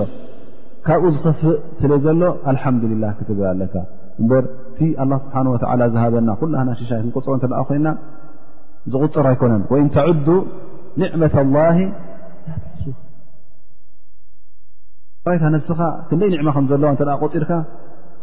[0.86, 3.74] ካብኡ ዝኽፍእ ስለ ዘሎ ኣልሓምድላ ክትብል ኣለካ
[4.22, 5.54] እበር እቲ ኣ ስብሓን ወ
[5.94, 7.88] ዝሃበና ኩላና ሽሻ ክንቁፅሮ እተ ኮይና
[8.94, 10.26] ዝቁፅር ኣይኮነን ወእን ተዕዱ
[11.02, 11.58] ኒዕመة ላ
[12.72, 12.84] ትሱ
[15.36, 17.50] ይታ ነፍስኻ ክንደይ ንዕማ ከምዘለዋ እተ ቁፂርካ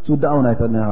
[0.05, 0.91] ትውዳእውና ኣይትዕልኒኻ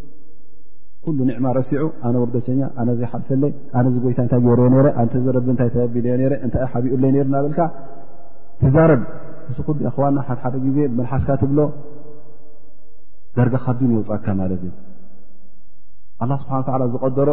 [1.05, 5.69] ኩሉ ኒዕማ ረሲዑ ኣነ ውርዶቸኛ ኣነዘይሓልፈለይ ኣነ ዚ ጎይታ እታይ ገይርዮ ነረ ኣነዚ ረብ እታይ
[5.75, 7.61] ተቢልዮረ እንታይይ ሓቢኡ ለይ ርናብልካ
[8.61, 9.01] ትዛረብ
[9.47, 11.59] ንስኩ ኣክዋና ሓሓደ ግዜ መልሓሽካ ትብሎ
[13.37, 14.71] ደርጋ ካዲን የውፃግካ ማለት እዩ
[16.23, 17.29] ኣላ ስብሓንታዓላ ዝቀደሮ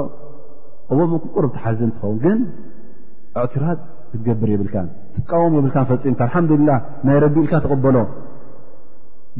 [0.92, 2.38] እዎ ምኩቁርብ ትሓዝ እትኸውን ግን
[3.40, 4.74] እዕትራት ክትገብር የብልካ
[5.16, 6.70] ትቃወም የብልካን ፈፂምካ ኣልሓምዱላ
[7.08, 7.96] ናይ ረቢ ኢልካ ተቕበሎ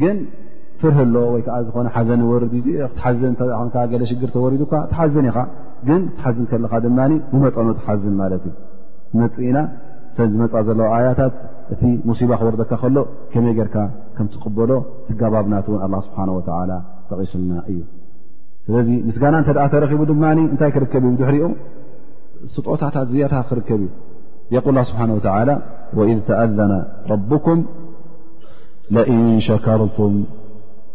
[0.03, 0.17] ግን
[0.81, 2.53] ፍርህ ኣሎ ወይ ከዓ ዝኾነ ሓዘ ወርድ
[2.97, 3.33] ትሓዝን
[3.93, 5.39] ገለ ሽግር ተወሪዱካ ትሓዝን ኢኻ
[5.89, 6.99] ግን ትሓዝን ከለኻ ድማ
[7.33, 8.55] ብመጠኑ ትሓዝን ማለት እዩ
[9.21, 9.59] መፅ ኢና
[10.19, 11.35] ሰዝመፃ ዘለዋ ኣያታት
[11.75, 12.97] እቲ ሙሲባ ክወርደካ ከሎ
[13.33, 13.77] ከመይ ገርካ
[14.17, 14.71] ከም ትቕበሎ
[15.09, 16.21] ትጋባብናት እውን ኣ ስብሓ
[17.11, 17.79] ተቒሱልና እዩ
[18.69, 21.47] ስለዚ ምስጋና እተ ተረኪቡ ድማ እንታይ ክርከብ እ ብድሕሪኡ
[22.55, 23.91] ስጦታታት ዝያት ክርከብ እዩ
[24.57, 25.13] የል ስብሓን
[25.99, 26.73] ወኢ ተኣዘነ
[27.13, 27.61] ረብኩም
[28.97, 30.15] ለእን ሸከርቱም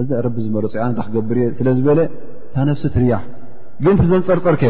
[0.00, 2.00] እዚ ረቢ ዝመርፂዩ ኣነ ታ ክገብር እየ ስለ ዝበለ
[2.50, 3.22] እታ ነፍሲ ትርያሕ
[3.84, 4.62] ግን ቲዘንፀርፀርከ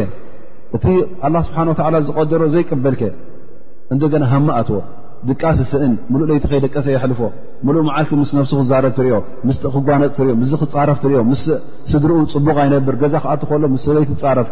[0.75, 0.85] እቲ
[1.27, 3.01] ኣላ ስብሓን ወዓላ ዝቐደሮ ዘይቅበልከ
[3.93, 4.79] እንደገና ሃማ ኣትዎ
[5.29, 7.19] ድቃሲ ስእን ሙሉእ ለይቲ ኸይ ደቀሰ የሕልፎ
[7.67, 9.17] ሙሉእ መዓልቲ ምስ ነፍሲ ክዛረብ ትሪዮ
[9.47, 11.43] ምስ ክጓነፅ ትሪዮ ምስዚ ክጻረፍትርዮ ምስ
[11.91, 14.49] ስድሪኡ ፅቡቕ ኣይነብር ገዛ ከኣት ኾሎ ምስ ዘይ ትፃረፍቲ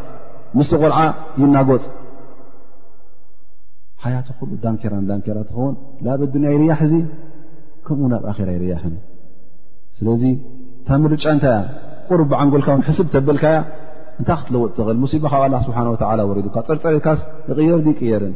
[0.59, 0.99] ምስሊ ቆልዓ
[1.41, 1.83] ይናጎፅ
[4.03, 5.73] ሓያት ኩሉ ዳንኬራን ዳንኬራ እትኸውን
[6.05, 6.93] ላኣብ ዱንያ ይርያሕ እዙ
[7.85, 8.95] ከምኡ ናብ ኣኪራ ይርያሕኒ
[9.99, 10.23] ስለዚ
[10.81, 11.63] እታ ምርጫ እንታይ እያ
[12.07, 13.57] ቁር ዓንጎልካ ሕስብ ተበልካያ
[14.19, 17.19] እንታይ ክትለወጥ ትኽእል ሙሲባ ካብ ኣ ስብሓን ወላ ወሪዱካ ፀርፀሪካስ
[17.49, 18.33] ይቅየር ይቅየርን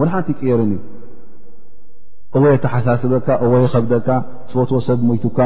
[0.00, 0.78] ወን ሓንቲ ይቅየርን እዩ
[2.38, 4.08] እወይ ተሓሳስበካ ወይ ከብደካ
[4.48, 5.38] ትፈትዎ ሰብ ሞይትካ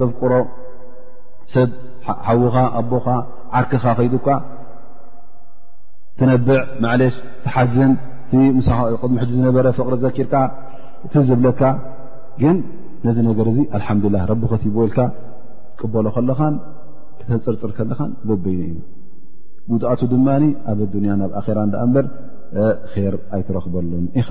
[0.00, 0.32] ተፍቁሮ
[1.54, 1.70] ሰብ
[2.26, 3.06] ሓዊኻ ኣቦኻ
[3.60, 4.28] ዓርክኻ ከይዱካ
[6.18, 7.14] ትነብዕ መዕለሽ
[7.44, 7.92] ትሓዝን
[8.30, 8.78] ድሚሕ
[9.32, 10.34] ዝነበረ ፍቕሪ ዘኪርካ
[11.12, 11.76] ትዝብለካግ
[13.06, 14.98] ነዚ ነገር እዚ አልሓምዱላ ረቢ ከትይብወልካ
[15.80, 16.54] ቅበሎ ከለኻን
[17.18, 18.78] ክተፅርፅር ከለኻን በበይኒ እዩ
[19.70, 22.06] ጉድኣቱ ድማኒ ኣብ ዱንያ ናብ ኣራ እዳኣ እምበር
[23.14, 24.28] ር ኣይትረክበሉን ኢኻ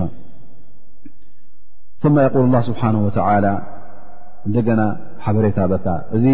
[2.16, 3.46] ማ የቁል ላ ስብሓን ወዓላ
[4.48, 4.80] እንደገና
[5.24, 6.24] ሓበሬታ በካ እዚ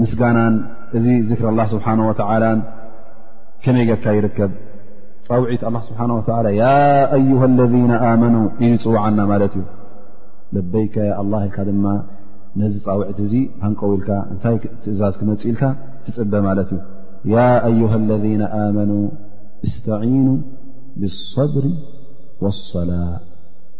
[0.00, 0.54] ምስጋናን
[0.98, 1.04] እዚ
[1.38, 1.86] ክሪ ላ ስብሓ
[2.30, 2.58] ወላን
[3.64, 4.52] ከመይ ገርካ ይርከብ
[5.28, 6.64] ፃውዒት ኣ ስብሓ ወ ያ
[7.18, 8.34] ኣዩሃ ለና ኣመኑ
[8.66, 9.64] እዩፅዋዓና ማለት እዩ
[10.54, 11.86] ለበይካ ያ ኣላ ኢልካ ድማ
[12.60, 13.32] ነዚ ፃውዒት እዙ
[13.62, 15.62] ሃንቀውኢልካ እንታይ ትእዛዝ ክመፂ ኢልካ
[16.06, 16.82] ትፅበ ማለት እዩ
[17.34, 18.90] ያ ኣዩሃ ለذነ ኣመኑ
[19.66, 20.26] እስተዒኑ
[21.02, 21.64] ብصብር
[22.44, 22.92] ወኣሰላ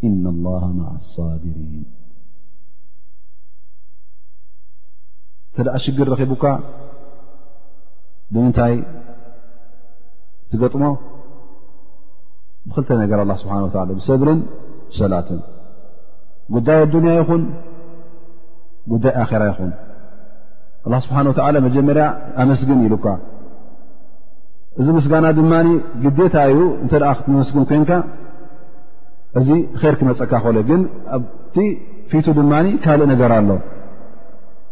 [0.08, 1.82] እና ላ ማዓ ኣصድሪን
[5.50, 6.44] እተ ደኣ ሽግር ረኺቡካ
[8.34, 8.74] ብምንታይ
[10.52, 10.84] ዝገጥሞ
[12.68, 14.38] ብክልተ ነገር ኣላ ስብሓን ወታላ ብሰብርን
[15.00, 15.40] ሰላትን
[16.54, 17.42] ጉዳይ ኣዱንያ ይኹን
[18.92, 19.70] ጉዳይ ኣራ ይኹን
[20.86, 22.06] ኣላ ስብሓን ወተላ መጀመርያ
[22.42, 23.06] ኣመስግን ኢሉካ
[24.80, 25.52] እዚ ምስጋና ድማ
[26.04, 27.90] ግዴታ እዩ እንተደ ክትመመስግን ኮይንካ
[29.38, 29.48] እዚ
[29.92, 30.82] ር ክመፀካ ኸእሎ ግን
[31.16, 31.56] ኣቲ
[32.10, 32.52] ፊቱ ድማ
[32.84, 33.50] ካልእ ነገር ኣሎ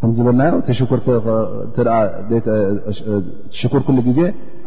[0.03, 0.53] ከምዝበልናዮ
[3.59, 4.21] ሽኩር ኩሉ ግዜ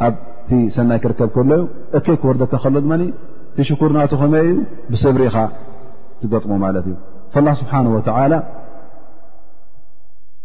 [0.07, 1.61] ኣብቲ ሰናይ ክርከብ ከሎዩ
[1.97, 3.01] እከይ ክወርደተ ከሎ ድ
[3.51, 4.53] እቲሽኩር ናቱ ኸመይ እዩ
[4.93, 5.35] ብሰብሪኢኻ
[6.21, 6.95] ትገጥሞ ማለት እዩ
[7.45, 8.33] ላ ስብሓን ወተዓላ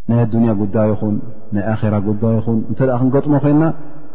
[0.09, 1.17] ናይ ኣዱንያ ጉዳይ ይኹን
[1.55, 3.67] ናይ ኣራ ጉዳይ ይኹን እንተኣ ክንገጥሞ ኮይንና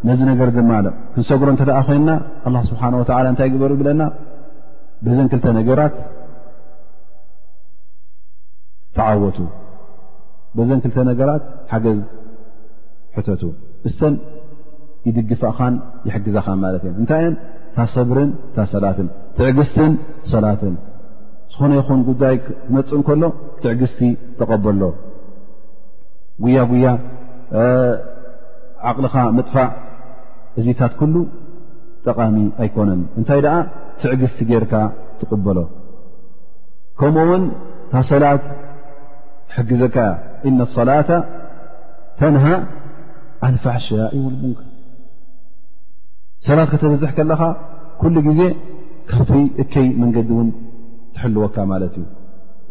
[0.08, 2.12] ነዚ ነገር ድማ ኣ ክንሰጉሮ እንተደ ኮይንና
[2.50, 4.04] ኣላ ስብሓን ወላ እንታይ ግበሩ ይብለና
[5.06, 5.96] በዘን ክልተ ነገራት
[8.98, 9.40] ተዓወቱ
[10.58, 12.02] በዘን ክልተ ነገራት ሓገዝ
[13.18, 13.44] ሕተቱ
[13.90, 14.14] እሰን
[15.08, 15.74] ይድግፋእኻን
[16.08, 17.36] ይሕግዛኻን ማለት እዮ እንታይእየን
[17.76, 19.92] ታ ሰብርን ታ ሰላትን ትዕግስትን
[20.32, 20.74] ሰላትን
[21.56, 23.24] ዝኾነ ይኹን ጉዳይ ክነፅ እንከሎ
[23.64, 24.00] ትዕግዝቲ
[24.40, 24.82] ተቐበሎ
[26.44, 26.88] ጉያጉያ
[28.90, 29.70] ዓቕልኻ መጥፋዕ
[30.60, 31.16] እዚታት ኩሉ
[32.08, 33.56] ጠቃሚ ኣይኮነን እንታይ ደኣ
[34.02, 34.74] ትዕግዝቲ ጌርካ
[35.20, 35.58] ትቕበሎ
[37.00, 37.46] ከምኡ ውን
[37.94, 38.44] ካብ ሰላት
[39.56, 40.12] ሕግዘካ ያ
[40.50, 41.10] እነ ሰላة
[42.20, 42.46] ተንሃ
[43.48, 44.60] ኣንፋሕሸያ እው ቡንከ
[46.50, 47.42] ሰላት ከተበዝሐ ከለኻ
[48.04, 48.42] ኩሉ ግዜ
[49.10, 49.34] ካብቲ
[49.64, 50.48] እከይ መንገዲ እውን
[51.16, 52.06] ትሕልወካ ማለት እዩ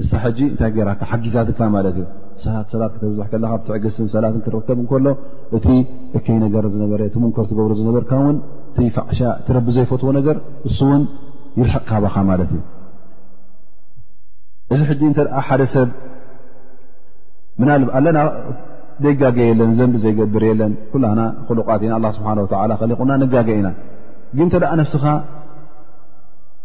[0.03, 2.07] እ ሕጂ እንታይ ገራካ ሓጊዛትካ ማለት እዩ
[2.45, 5.07] ሰላት ሰላት ክተብዛሕ ከለካ ብትዕግስን ሰላት ክረከብ ከሎ
[5.57, 5.67] እቲ
[6.19, 8.39] እከይ ነገር ዝነበረ ቲ ሙንከር ትገብሮ ዝነበርካ ውን
[8.79, 10.37] እቲፋዕሻ ትረቢ ዘይፈትዎ ነገር
[10.71, 11.03] እሱ እውን
[11.61, 12.63] ይርሕቕካ በኻ ማለት እዩ
[14.75, 15.89] እዚ ሕጂ እንተ ሓደ ሰብ
[17.61, 18.19] ምና ኣለና
[19.05, 22.39] ዘይጋገ የለን ዘንቢ ዘይገብር የለን ኩላና ክሉቓት ኢና ኣ ስብሓን
[22.81, 23.71] ከሊቁና ንጋገ ኢና
[24.37, 25.07] ግን እንተ ነፍስኻ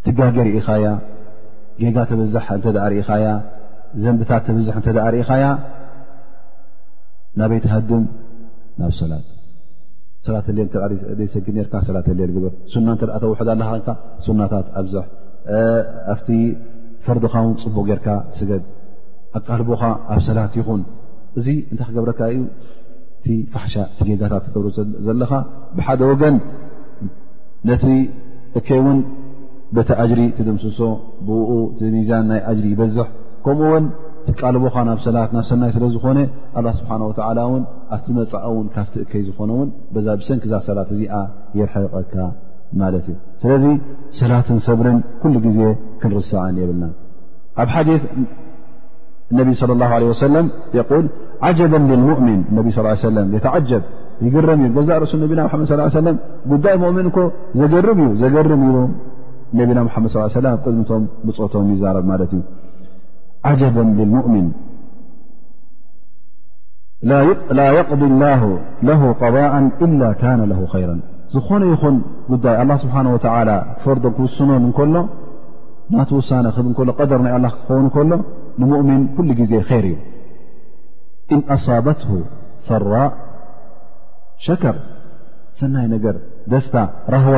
[0.05, 0.85] ትጋገርኢኻያ
[1.81, 3.27] ጌጋ ተብዛሕ እንተዓ ርኢኻያ
[4.03, 5.45] ዘንብታት ተብዛሕ እተዳዓ ርኢኻያ
[7.39, 8.03] ናበይትሃድም
[8.81, 9.25] ናብ ሰላት
[10.27, 10.77] ሰላት ሌል ተ
[11.19, 13.87] ዘይሰጊድ ርካ ሰላት ሌል ግበር ሱና እተኣ ተውሕዳ ኣለካ
[14.25, 14.95] ሱናታት ኣብዛ
[16.13, 16.27] ኣብቲ
[17.05, 18.07] ፈርድኻ ውን ፅቡቅ ጌርካ
[18.39, 18.63] ስገድ
[19.39, 19.81] ኣቃልቦኻ
[20.13, 20.81] ኣብ ሰላት ይኹን
[21.39, 22.41] እዚ እንታይ ክገብረካ እዩ
[23.19, 25.31] እቲ ፋሓሻ እቲ ጌጋታት ትገብሩዘለኻ
[25.77, 26.35] ብሓደ ወገን
[27.69, 27.85] ነቲ
[28.59, 28.99] እከይ እውን
[29.77, 30.79] በቲ እጅሪ ትድምስሶ
[31.27, 31.49] ብኡ
[31.79, 33.07] ቲሚዛን ናይ እጅሪ ይበዝሕ
[33.45, 33.85] ከምኡውን
[34.27, 36.17] ተቃልቦኻ ናብ ሰላት ናብ ሰናይ ስለ ዝኾነ
[36.59, 37.63] ኣላ ስብሓን ወዓላ እውን
[37.95, 39.69] ኣብቲ መፃእ እውን ካፍቲእከይ ዝኾነውን
[40.05, 41.15] ዛ ብሰንኪ ዛ ሰላት እዚኣ
[41.59, 42.15] የርሐቐካ
[42.81, 43.63] ማለት እዩ ስለዚ
[44.19, 45.59] ሰላትን ሰብርን ኩሉ ጊዜ
[46.01, 46.85] ክንርስዐን የብልና
[47.61, 47.89] ኣብ ሓዲ
[49.39, 50.45] ነቢ صለ ላ ለ ወሰለም
[50.77, 51.07] የል
[51.47, 53.83] ዓጀበን ልልሙእምን እነቢ ስ ሰለም የተዓጀብ
[54.25, 56.15] ይገረም እዩ ገዛ ረሱል ነቢና መድ ዩ ሰለም
[56.51, 57.19] ጉዳይ ሙእምን ኮ
[57.59, 58.77] ዘገርም እዩ ዘገርም እዩ
[59.57, 62.41] ነና መ صل ድምቶም ብቶም ይዛر ለት ዩ
[63.49, 64.47] عجبا للمؤምن
[67.57, 68.41] ل يقض الله
[68.89, 69.53] له قضاء
[69.91, 70.97] إل كان له خيራا
[71.33, 71.95] ዝኾነ ይኹን
[72.43, 73.21] ዳይ الله ስبሓنه وى
[73.77, 74.95] ክፈርዶ ክውስኖን እከሎ
[75.95, 76.45] ናተውሳن
[76.87, 78.13] ሎ ደር ናይ ክኸውን ሎ
[78.61, 79.95] ንؤምን ኩل ጊዜ ይር ዩ
[81.33, 82.11] إن أصابትه
[82.67, 82.91] ሰራ
[84.45, 84.77] ሸከር
[85.59, 86.15] ሰናይ ነገር
[86.51, 86.75] ደስታ
[87.13, 87.37] ረهዋ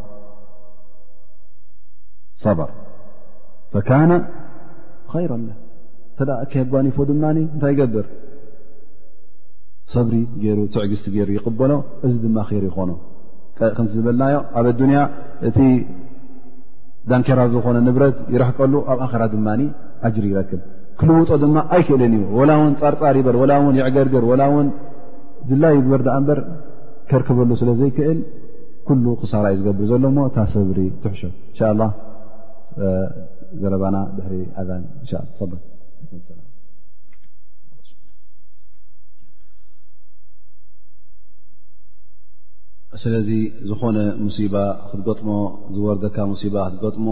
[2.49, 2.53] ር
[3.73, 4.11] ፈካነ
[5.23, 5.49] ይራላ
[6.17, 8.05] ተ ከ ኣጓኒፎ ድማ እንታይ ይገብር
[9.93, 10.15] ሰብሪ
[10.45, 11.71] ይሩ ትዕግዝቲ ገይሩ ይቕበሎ
[12.07, 12.91] እዚ ድማ ይሩ ይኾኖ
[13.77, 14.99] ከምቲ ዝበልናዮ ኣብ ዱንያ
[15.47, 15.57] እቲ
[17.11, 19.47] ዳንከራ ዝኾነ ንብረት ይረሕቀሉ ኣብ ኣራ ድማ
[20.07, 20.61] ኣጅሪ ይረክብ
[20.99, 24.67] ክልውጦ ድማ ኣይክእልን እዩ ወላ ውን ፃርፃር ይበል ላ ን ይዕገርገር ላ እውን
[25.51, 26.39] ድላይ ይግበር ኣ እበር
[27.09, 28.19] ከርከበሉ ስለ ዘይክእል
[28.89, 31.91] ኩሉ ክሳርእዩ ዝገብር ዘሎሞ ታ ሰብሪ ትሕሸ እንሻ ላ
[33.61, 35.25] ዘረባና ድሕሪ ኣን እንሻላ
[43.01, 43.27] ስለዚ
[43.67, 44.55] ዝኾነ ሙሲባ
[44.87, 45.29] ክትገጥሞ
[45.73, 47.05] ዝወርደካ ሙሲባ ክትገጥሞ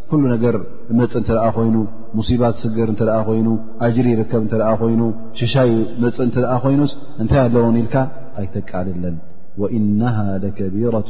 [0.09, 0.55] ኩሉ ነገር
[0.99, 1.75] መፅ እንተደኣ ኾይኑ
[2.17, 3.47] ሙሲባት ስግር እንተደኣ ኾይኑ
[3.87, 5.01] ኣጅሪ ይርከብ እንተደኣ ኾይኑ
[5.39, 5.71] ሽሻይ
[6.03, 7.95] መፅ እንተ ደኣ ኮይኑስ እንታይ ኣለዎን ኢልካ
[8.41, 9.15] ኣይተቃልለን
[9.61, 11.09] ወእነሃ ለከቢራት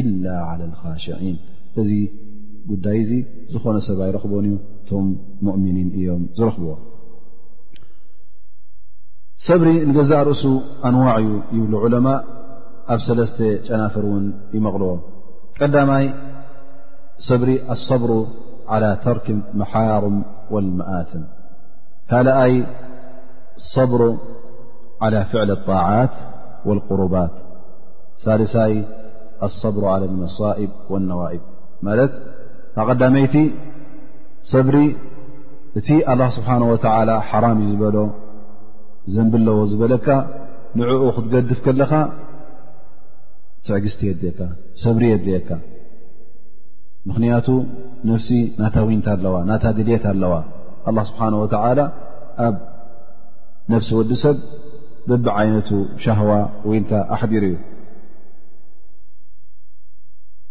[0.00, 0.24] ኢላ
[0.60, 1.36] ላ ልካሽዒን
[1.82, 1.90] እዚ
[2.70, 3.12] ጉዳይ እዙ
[3.54, 5.08] ዝኾነ ሰብ ኣይረኽቦን እዩ እቶም
[5.46, 6.70] ሙእምኒን እዮም ዝረኽብዎ
[9.48, 10.42] ሰብሪ ንገዛእ ርእሱ
[10.88, 12.08] ኣንዋዕ እዩ ይብሉ ዑለማ
[12.94, 14.24] ኣብ ሰለስተ ጨናፍር እውን
[14.56, 15.00] ይመቕልዎም
[15.58, 16.04] ቀዳማይ
[17.24, 18.26] صبሪ الصبر
[18.68, 20.16] على ترك المحارم
[20.52, 21.22] والمآثم
[22.08, 22.64] هلኣي
[23.58, 24.16] الصبر
[25.02, 26.14] على فعل الطاعات
[26.66, 27.30] والقربات
[28.24, 28.84] ثلثي
[29.42, 31.40] الصبر على المسائب والنوائب
[31.82, 32.12] مت
[32.88, 33.34] قدميت
[34.52, 34.76] صبሪ
[35.78, 37.96] እቲ الله سبحانه وتعلى حرم زبل
[39.14, 40.08] ዘنبلዎ ዝبለك
[40.78, 41.92] نع ختገدف كلኻ
[43.66, 44.10] ትعግزت ي
[44.96, 45.50] بሪ يذك
[47.08, 47.48] ምኽንያቱ
[48.10, 48.28] ነፍሲ
[48.60, 50.32] ናታ ወንታ ኣለዋ ናታ ድልየት ኣለዋ
[50.90, 51.80] ኣላ ስብሓን ወተዓላ
[52.46, 52.54] ኣብ
[53.72, 54.36] ነፍሲ ወዲ ሰብ
[55.10, 55.70] በቢ ዓይነቱ
[56.04, 56.30] ሻህዋ
[56.70, 57.54] ወንታ ኣሕዲር እዩ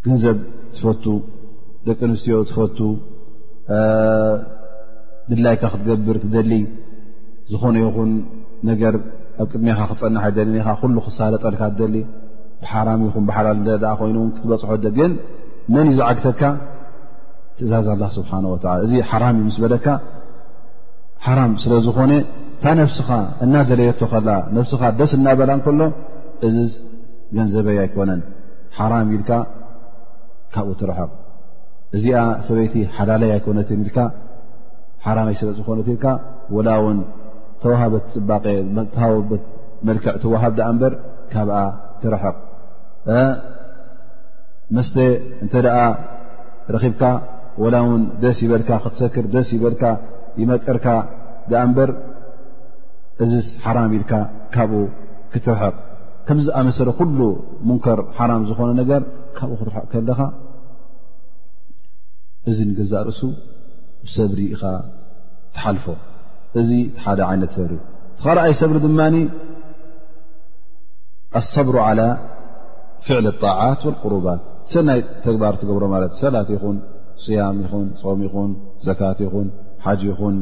[0.06, 0.38] ገንዘብ
[0.76, 1.06] ትፈቱ
[1.88, 2.80] ደቂ ኣንስትዮ ትፈቱ
[5.30, 6.52] ድድላይካ ክትገብር ትደሊ
[7.52, 8.12] ዝኾነ ይኹን
[8.70, 8.96] ነገር
[9.42, 11.96] ኣብ ቅድሜኻ ክትፀናሓ ደለኒኻ ኩሉ ክሳለ ጠልካ ትደሊ
[12.62, 15.12] ብሓራም ይኹም ብሓላል እ ኮይኑን ክትበፅሖ ደግን
[15.74, 16.42] መን እዩ ዝዓግተካ
[17.58, 19.88] ትእዛዝ ኣላ ስብሓን ወዓላ እዚ ሓራም እዩምስ በለካ
[21.26, 23.10] ሓራም ስለ ዝኾነ እንታ ነፍስኻ
[23.46, 25.82] እናደለየቶ ኸላ ነፍስኻ ደስ እናበላ እንከሎ
[26.48, 26.58] እዚ
[27.38, 28.22] ገንዘበይ ኣይኮነን
[28.80, 29.32] ሓራም ኢልካ
[30.56, 31.12] ካብኡ ትረሕቕ
[31.98, 33.98] እዚኣ ሰበይቲ ሓላለይ ኣይኮነትን ኢልካ
[35.06, 36.06] ሓራመይ ስለዝኾነት ኢልካ
[36.58, 37.00] ወላ እውን
[37.64, 38.46] ተዋሃበት ፅባቀ
[38.96, 39.18] ተሃወ
[39.88, 40.94] መልክዕ ትወሃብ ዳኣ እምበር
[41.34, 41.58] ካብኣ
[42.02, 42.36] ትረሕቕ
[44.76, 44.96] መስተ
[45.44, 45.80] እንተ ደኣ
[46.76, 47.04] ረኺብካ
[47.64, 49.84] ወላ እውን ደስ ይበልካ ክትሰክር ደስ ይበልካ
[50.42, 51.90] ይመቀርካ ኣ እምበር
[53.24, 54.14] እዚስ ሓራም ኢድካ
[54.56, 54.82] ካብኡ
[55.34, 55.76] ክትርሕቕ
[56.28, 57.20] ከምዝኣመሰለ ኩሉ
[57.68, 59.02] ሙንከር ሓራም ዝኾነ ነገር
[59.38, 60.20] ካብኡ ክትርሕቕ ከለኻ
[62.52, 63.22] እዚ ንገዛ ርእሱ
[64.08, 64.64] ብሰብሪ ኢኻ
[65.58, 65.86] ትሓልፎ
[66.62, 66.70] እዚ
[67.04, 67.76] ሓደ ዓይነት ሰብሪ
[68.18, 69.16] ተኻልኣይ ሰብሪ ድማኒ
[71.40, 72.10] ኣሰብሩ ዓላى
[73.06, 74.44] ፍዕል ኣጣዓት ወልቁሩባት
[74.74, 76.78] ሰናይ ተግባር ትገብሮ ማለት ሰላት ይኹን
[77.24, 78.52] صያም ይኹን ጾም ይኹን
[78.88, 79.48] ዘካት ይኹን
[79.86, 80.36] ሓጅ ይኹን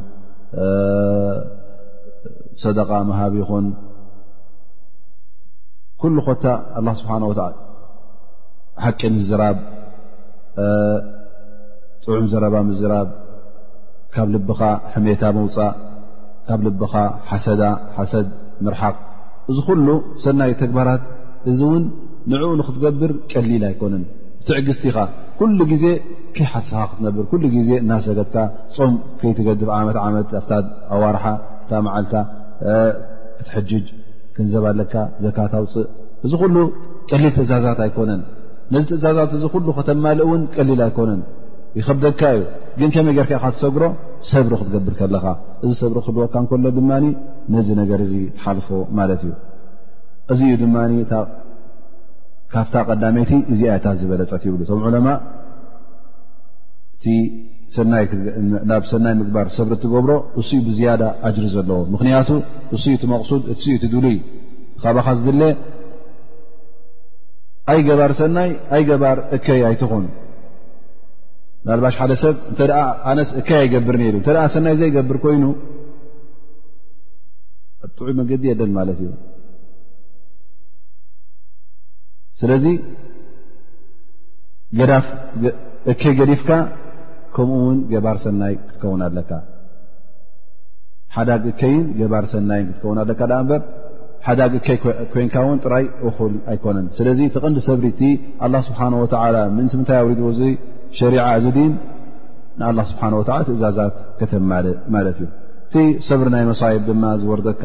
[2.63, 3.65] ሰደቃ መሃብ ይኹን
[6.01, 6.45] ኩሉ ኮታ
[6.85, 7.41] ላ ስብሓን ወዓ
[8.83, 9.57] ሓቂ ምዝራብ
[12.03, 13.09] ጥዑም ዘረባ ምዝራብ
[14.15, 14.61] ካብ ልብኻ
[14.93, 15.73] ሕሜታ መውፃእ
[16.47, 16.93] ካብ ልብኻ
[17.29, 17.61] ሓሰዳ
[17.97, 18.27] ሓሰድ
[18.65, 18.95] ምርሓቕ
[19.51, 19.87] እዚ ኩሉ
[20.23, 21.03] ሰናይ ተግባራት
[21.51, 21.83] እዚ እውን
[22.31, 24.03] ንዕኡ ንክትገብር ቀሊል ኣይኮነን
[24.47, 24.95] ብትዕግዝቲኻ
[25.39, 25.85] ኩሉ ግዜ
[26.35, 28.35] ከይሓስኻ ክትነብር ኩሉ ግዜ እናሰገትካ
[28.75, 30.57] ጾም ከይትገድፍ ዓመት ዓመት ኣ
[30.95, 31.23] ኣዋርሓ
[31.63, 32.13] ፍታ መዓልታ
[33.39, 33.85] ክትሕጅጅ
[34.35, 34.93] ክንዘባለካ
[35.25, 35.87] ዘካት ኣውፅእ
[36.25, 36.55] እዚ ኩሉ
[37.11, 38.21] ቀሊል ትእዛዛት ኣይኮነን
[38.73, 41.21] ነዚ ትእዛዛት እዚ ኩሉ ከተማልእ እውን ቀሊል ኣይኮነን
[41.79, 42.43] ይኸብደግካ እዩ
[42.79, 43.83] ግን ከም ገርከኢ ካ ትሰግሮ
[44.31, 45.25] ሰብሪ ክትገብር ከለኻ
[45.63, 47.05] እዚ ሰብሪ ክህልወካ እንኮሎ ድማኒ
[47.53, 48.67] ነዚ ነገር እዚ ትሓልፎ
[48.99, 49.31] ማለት እዩ
[50.33, 50.75] እዚ እዩ ድማ
[52.53, 55.07] ካብታ ቀዳመይቲ እዚኣ ታት ዝበለፀት ይብሉ ቶም ዕለማ
[57.81, 62.29] እናብ ሰናይ ምግባር ሰብሪ እትገብሮ እስዩ ብዝያዳ ኣጅሪ ዘለዎ ምክንያቱ
[62.75, 64.17] እስዩ እቲ መቕሱድ እዩ እቲ ድሉይ
[64.83, 65.41] ካባኻዝድለ
[67.73, 70.05] ኣይ ገባር ሰናይ ኣይ ገባር እከይ ኣይትኹን
[71.67, 72.59] ናልባሽ ሓደ ሰብ እንተ
[73.09, 75.43] ኣነስ እከይ ኣይገብር ነይ እተ ኣ ሰናይ ዘይገብር ኮይኑ
[77.85, 79.09] ኣጥዑ መንገዲ የለን ማለት እዩ
[82.41, 82.65] ስለዚ
[84.79, 85.05] ገዳፍ
[85.91, 86.49] እከይ ገዲፍካ
[87.35, 89.31] ከምኡ ውን ገባር ሰናይ ክትከውን ኣለካ
[91.15, 93.61] ሓዳግ እከይን ገባር ሰናይን ክትከውን ኣለካ ዳ እበር
[94.27, 94.77] ሓዳግ እከይ
[95.13, 98.01] ኮይንካ እውን ጥራይ እኹል ኣይኮነን ስለዚ ተቐንዲ ሰብሪ እቲ
[98.45, 99.13] ኣላ ስብሓን ወተ
[99.55, 100.41] ምንቲ ምንታይ ኣውሪድዎዙ
[100.99, 101.73] ሸሪዓ ዚ ድን
[102.59, 104.43] ንኣላ ስብሓን ወዓ ትእዛዛት ከተም
[104.95, 105.29] ማለት እዩ
[105.67, 105.75] እቲ
[106.09, 107.63] ሰብሪ ናይ መሳይብ ድማ ዝወርደካ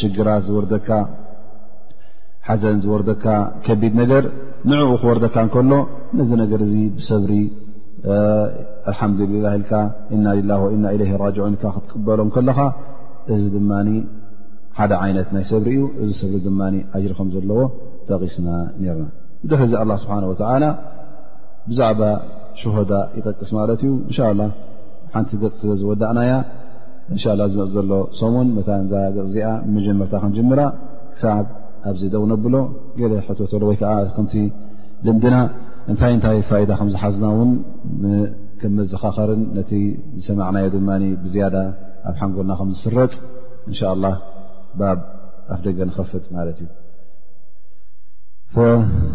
[0.00, 0.88] ሽግራት ዝወርደካ
[2.48, 3.24] ሓዘን ዝወርደካ
[3.64, 4.24] ከቢድ ነገር
[4.70, 5.72] ንዕኡ ክወርደካ ንከሎ
[6.18, 7.32] ነዚ ነገር እዚ ብሰብሪ
[8.90, 9.12] ልሓም
[9.44, 9.72] ላ ኢልካ
[10.16, 12.58] እና ላ ወእና ለ ራጅዑን ክትቀበሎም ከለኻ
[13.34, 13.70] እዚ ድማ
[14.78, 16.60] ሓደ ዓይነት ናይ ሰብሪ እዩ እዚ ሰብሪ ድማ
[16.96, 17.60] ኣጅሪከም ዘለዎ
[18.08, 18.48] ጠቂስና
[18.82, 19.06] ነርና
[19.50, 20.64] ድሕእዚ ኣላ ስብሓን ወላ
[21.70, 22.02] ብዛዕባ
[22.60, 24.44] ሸሆዳ ይጠቅስ ማለት እዩ እንሻ ላ
[25.14, 26.32] ሓንቲ ገፅ ስለዝወዳእናያ
[27.14, 28.60] እንሻ ላ ዝመፅ ዘሎ ሰሙን መ
[29.16, 30.60] ገፅ እዚኣ መጀመርታ ከንጀምራ
[31.14, 31.58] ክ
[31.88, 32.54] ኣብዚ ደውነ ኣብሎ
[32.98, 34.34] ገ ሕቶተሎ ወይ ከዓ ከምቲ
[35.06, 35.36] ልምድና
[35.92, 37.50] እንታይ እንታይ ፋኢዳ ከም ዝሓዝና እውን
[38.60, 39.70] ከ መዘኻኸርን ነቲ
[40.20, 40.88] ዝሰማዕናዮ ድማ
[41.22, 41.56] ብዝያዳ
[42.10, 43.12] ኣብ ሓንጎና ከም ዝስረጥ
[43.70, 44.04] እንሻ ላ
[44.82, 44.98] ባብ
[45.54, 46.70] ኣፍ ደገ ንከፍጥ ማለት እዩ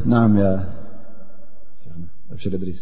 [0.09, 0.11] ን
[2.33, 2.81] ኣብሽ ድሪስ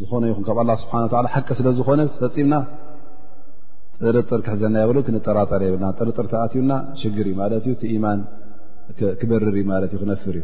[0.00, 1.04] ዝኾነ ይኹ ካብ ኣላ ስብሓን
[1.34, 2.54] ሓቀ ስለዝኮነ ፈፂምና
[4.00, 8.20] ጥርጥር ክሕዘና ይ ብሎ ክንጠራጠረ የብና ጥርጥር ተኣትዩና ሽግር ዩ ማለት እዩ ቲ ኢማን
[9.20, 10.36] ክበርር ዩ ማለት ዩ ክነፍር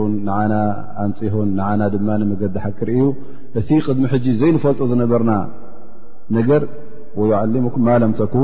[1.03, 2.01] ኣንፅሁን ና ድ
[2.33, 3.01] መገዲሓክርዩ
[3.59, 5.33] እቲ ቅድሚ ሕ ዘይፈልጦ ዝነበርና
[6.37, 6.63] ነገር
[7.57, 8.43] يሙኩ ማ ለም ተኑ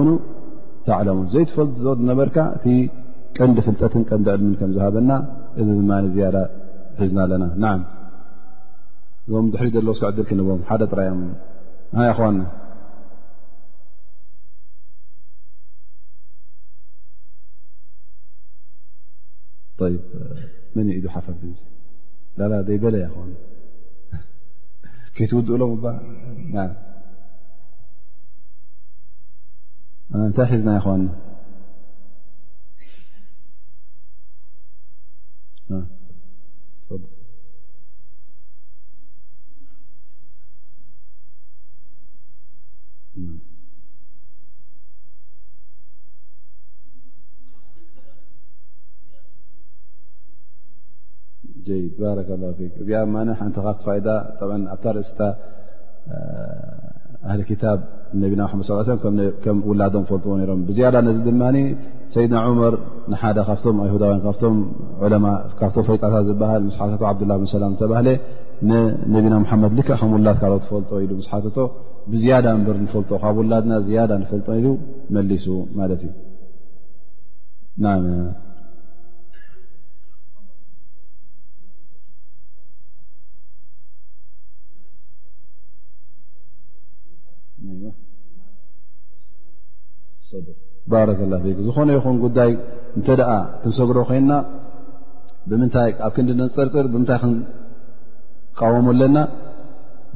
[0.86, 2.36] ተዕሙ ዘይፈል ዝነበርካ
[2.74, 2.76] እ
[3.38, 5.10] ቀንዲ ፍልጠትን ቀንዲ ዕልም ከምዝሃበና
[6.06, 6.28] እዚ ያ
[7.00, 7.64] ሒዝና ኣለናና
[9.54, 9.68] ድሪ
[10.10, 10.30] ዕድክ
[10.70, 11.22] ሓደ ጥራዮም
[19.80, 20.00] طيب
[20.76, 21.34] من يقيده حفر
[22.40, 23.34] اا دي بل ياوان
[25.14, 26.70] كتدقلتاحزنا
[30.74, 31.29] ياخوانا
[51.68, 52.18] ረ
[52.82, 52.98] እዚኣ
[53.40, 54.08] ሓንቲካብ
[54.74, 55.20] ኣብታ ርእስታ
[57.38, 57.80] ሊ ክታብ
[58.20, 58.42] ነብና
[58.86, 58.96] ድ
[59.44, 61.42] ከም ውላዶም ፈልጥዎ ሮም ብያዳ ነዚ ድማ
[62.14, 62.74] ሰይድና ዑመር
[63.12, 65.24] ንሓደ ካቶምሁዳውያ ካም
[65.60, 68.08] ካብቶ ፈጣታት ዝሃል ስሓ ዓብላ ብ ላም ዝተባሃለ
[68.70, 69.34] ንነቢና
[69.64, 71.58] መድ ክ ከም ውላድ ካልት ትፈልጦ ስሓቶ
[72.12, 74.68] ብዝያዳ እንበር ንፈልጦ ካብ ውላድና ያዳ ንፈልጦ ኢዩ
[75.16, 75.46] መሊሱ
[75.78, 76.06] ማት እዩ
[90.92, 91.34] ባረከ ላ
[91.66, 92.50] ዝኾነ ይኹን ጉዳይ
[92.98, 93.30] እንተ ደኣ
[93.62, 94.32] ክንሰግሮ ኮይንና
[95.50, 99.18] ብምታይ ኣብ ክንዲፅርፅር ብምንታይ ክንቃወሞኣለና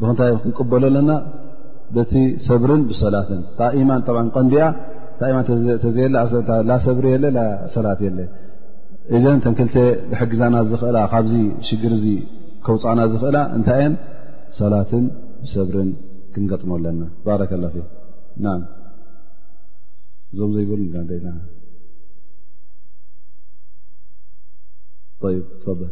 [0.01, 1.11] ብንታይ ክንቅበሎ ኣለና
[1.97, 2.15] በቲ
[2.47, 4.67] ሰብርን ብሰላትን ታማን ቀንዲኣ
[5.19, 5.45] ታ ማን
[5.85, 6.07] ተዘየ
[6.71, 7.39] ላ ሰብሪ የለ
[7.75, 8.19] ሰላት የለ
[9.17, 9.77] እዘ ተንክልተ
[10.11, 11.35] ብሕግዛና ዝኽእላ ካብዚ
[11.69, 12.07] ሽግር እዚ
[12.67, 13.95] ከውፅዕና ዝኽእላ እንታይየን
[14.61, 15.05] ሰላትን
[15.45, 15.91] ብሰብርን
[16.37, 17.65] ክንገጥመኣለና ባረከላ
[18.47, 18.57] ና
[20.37, 21.35] don dy vc đấy à
[25.21, 25.89] tyb pfnà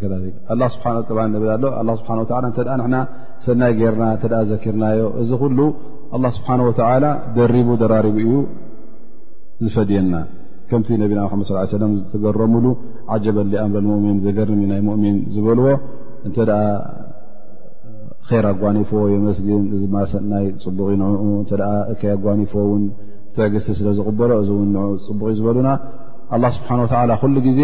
[0.00, 3.02] ብል ኣሎ ስብሓ እ
[3.46, 4.04] ሰናይ ገይርና
[4.50, 5.58] ዘኪርናዮ እዚ ኩሉ
[6.16, 7.04] ኣላ ስብሓ ወላ
[7.36, 8.34] ደሪቡ ደራሪቡ እዩ
[9.66, 10.14] ዝፈድየና
[10.68, 11.48] ከምቲ ነብና መድ
[11.82, 12.66] ለ ዝተገረምሉ
[13.14, 15.66] ዓጀበ ኣምረ ሙእሚን ዘገርም ናይ ሙእሚን ዝበልዎ
[16.26, 16.52] እንተ ራ
[18.52, 19.82] ኣጓኒፎዎ የመስግን እዚ
[20.12, 21.34] ሰናይ ፅቡቕ ንኡ እ
[21.94, 22.84] እከይ ኣጓኒፎውን
[23.36, 25.70] ትዕግስቲ ስለ ዝቕበሎ እዚ ውን ን ፅቡቅ እ ዝበሉና
[26.34, 27.60] ኣላ ስብሓን ወላ ኩሉ ግዜ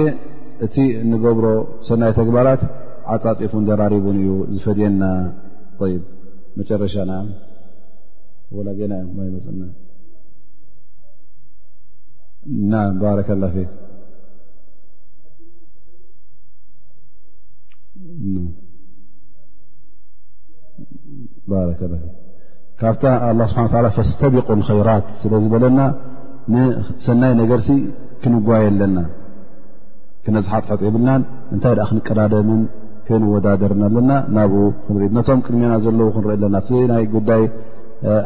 [0.66, 0.74] እቲ
[1.10, 1.46] ንገብሮ
[1.88, 2.62] ሰናይ ተግባራት
[3.14, 5.04] ዓፃፂፉን ዘራሪቡን እዩ ዝፈድየና
[6.60, 7.24] መጨረሻ ናማይመፅና
[13.02, 13.46] ባረ ላ
[21.92, 22.02] ረ
[22.82, 23.06] ካብታ
[23.38, 25.80] ላ ስብሓንላ ፈስተቢቁ ኸይራት ስለ ዝበለና
[26.52, 27.68] ንሰናይ ነገርሲ
[28.22, 28.98] ክንጓየ ኣለና
[30.24, 31.22] ክነፅሓጥሐጥ ይብልናን
[31.54, 32.62] እንታይ ኣ ክንቀዳደምን
[33.06, 37.44] ክንወዳደርን ኣለና ናብኡ ክንርኢ ነቶም ቅድሜና ዘለው ክንርኢ ኣለና ዚ ናይ ጉዳይ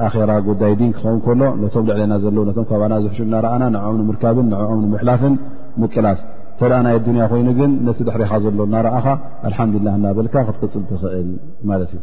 [0.06, 4.82] ኣራ ጉዳይ ዲን ክኸውን ከሎ ነቶም ልዕለና ዘለው ነቶም ካብና ዝሕሹ እናርኣና ንኣኦምኒ ምርካብን ንኦም
[4.94, 5.36] ምሕላፍን
[5.82, 6.20] ምቅላስ
[6.56, 9.06] እንተደኣ ናይ ኣዱንያ ኮይኑ ግን ነቲ ድሕሪኻ ዘሎ እናርኣኻ
[9.48, 11.31] ኣልሓምዱላ እናበልካ ክትክፅል ትኽእል
[11.70, 12.02] ማለት እዩ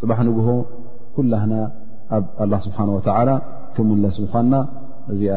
[0.00, 0.48] ፅባሕ ንግሆ
[1.16, 1.54] ኩላህና
[2.16, 3.30] ኣብ ኣላ ስብሓን ወተዓላ
[3.76, 4.52] ከምእውንለስምኳና
[5.12, 5.36] እዚኣ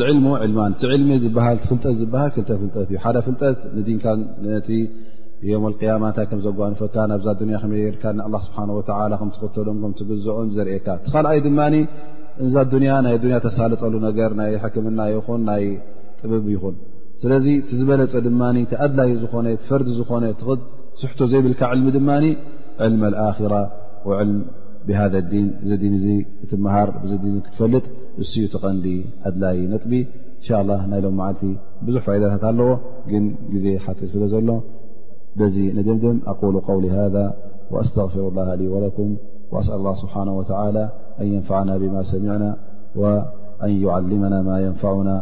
[0.00, 4.62] ል ሚ ጠ ሃል ፍጠት እ ደ ፍጠት ነ
[5.48, 7.24] ዮ ያማ ታይ ዘጓንፈ ናብ
[8.34, 8.80] መ ስብሓ
[9.42, 9.76] ከተዶም
[10.24, 11.60] ዝኦም ዘርካ ካኣይ ድማ
[12.44, 12.54] እዛ
[12.90, 15.64] ያ ናይ ያ ተሳለጠሉ ገ ናይ ክምና ይን ናይ
[16.20, 16.76] ጥብብ ይኹን
[17.22, 17.46] ስለዚ
[17.78, 18.42] ዝበለፀ ድማ
[18.86, 19.26] ኣድላይ ዝ
[19.68, 22.10] ፈርዲ ዝኾዙሕቶ ዘይብልካ ልሚ ድማ
[22.94, 23.14] ል
[23.54, 23.62] ራ
[24.88, 26.86] بهذا الدين دن تمهر
[27.52, 27.84] تفلጥ
[28.42, 28.76] ي تن
[29.24, 29.92] قدلي نطب
[30.40, 31.42] إنشاء الله لم معلت
[31.84, 33.26] بح فئدت لዎ ن
[34.14, 34.26] سل
[35.76, 37.24] ل نمم أقول قول هذا
[37.72, 39.08] وأستغفر الله لي ولكم
[39.52, 40.84] وأسأل الله سبحانه وتعلى
[41.20, 42.50] أن ينفعنا بما سمعنا
[43.00, 45.16] وأن يعلمنا ما ينفعنا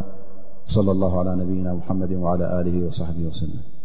[0.65, 3.76] وصلى الله على نبينا محمد وعلى له وصحبه وسلم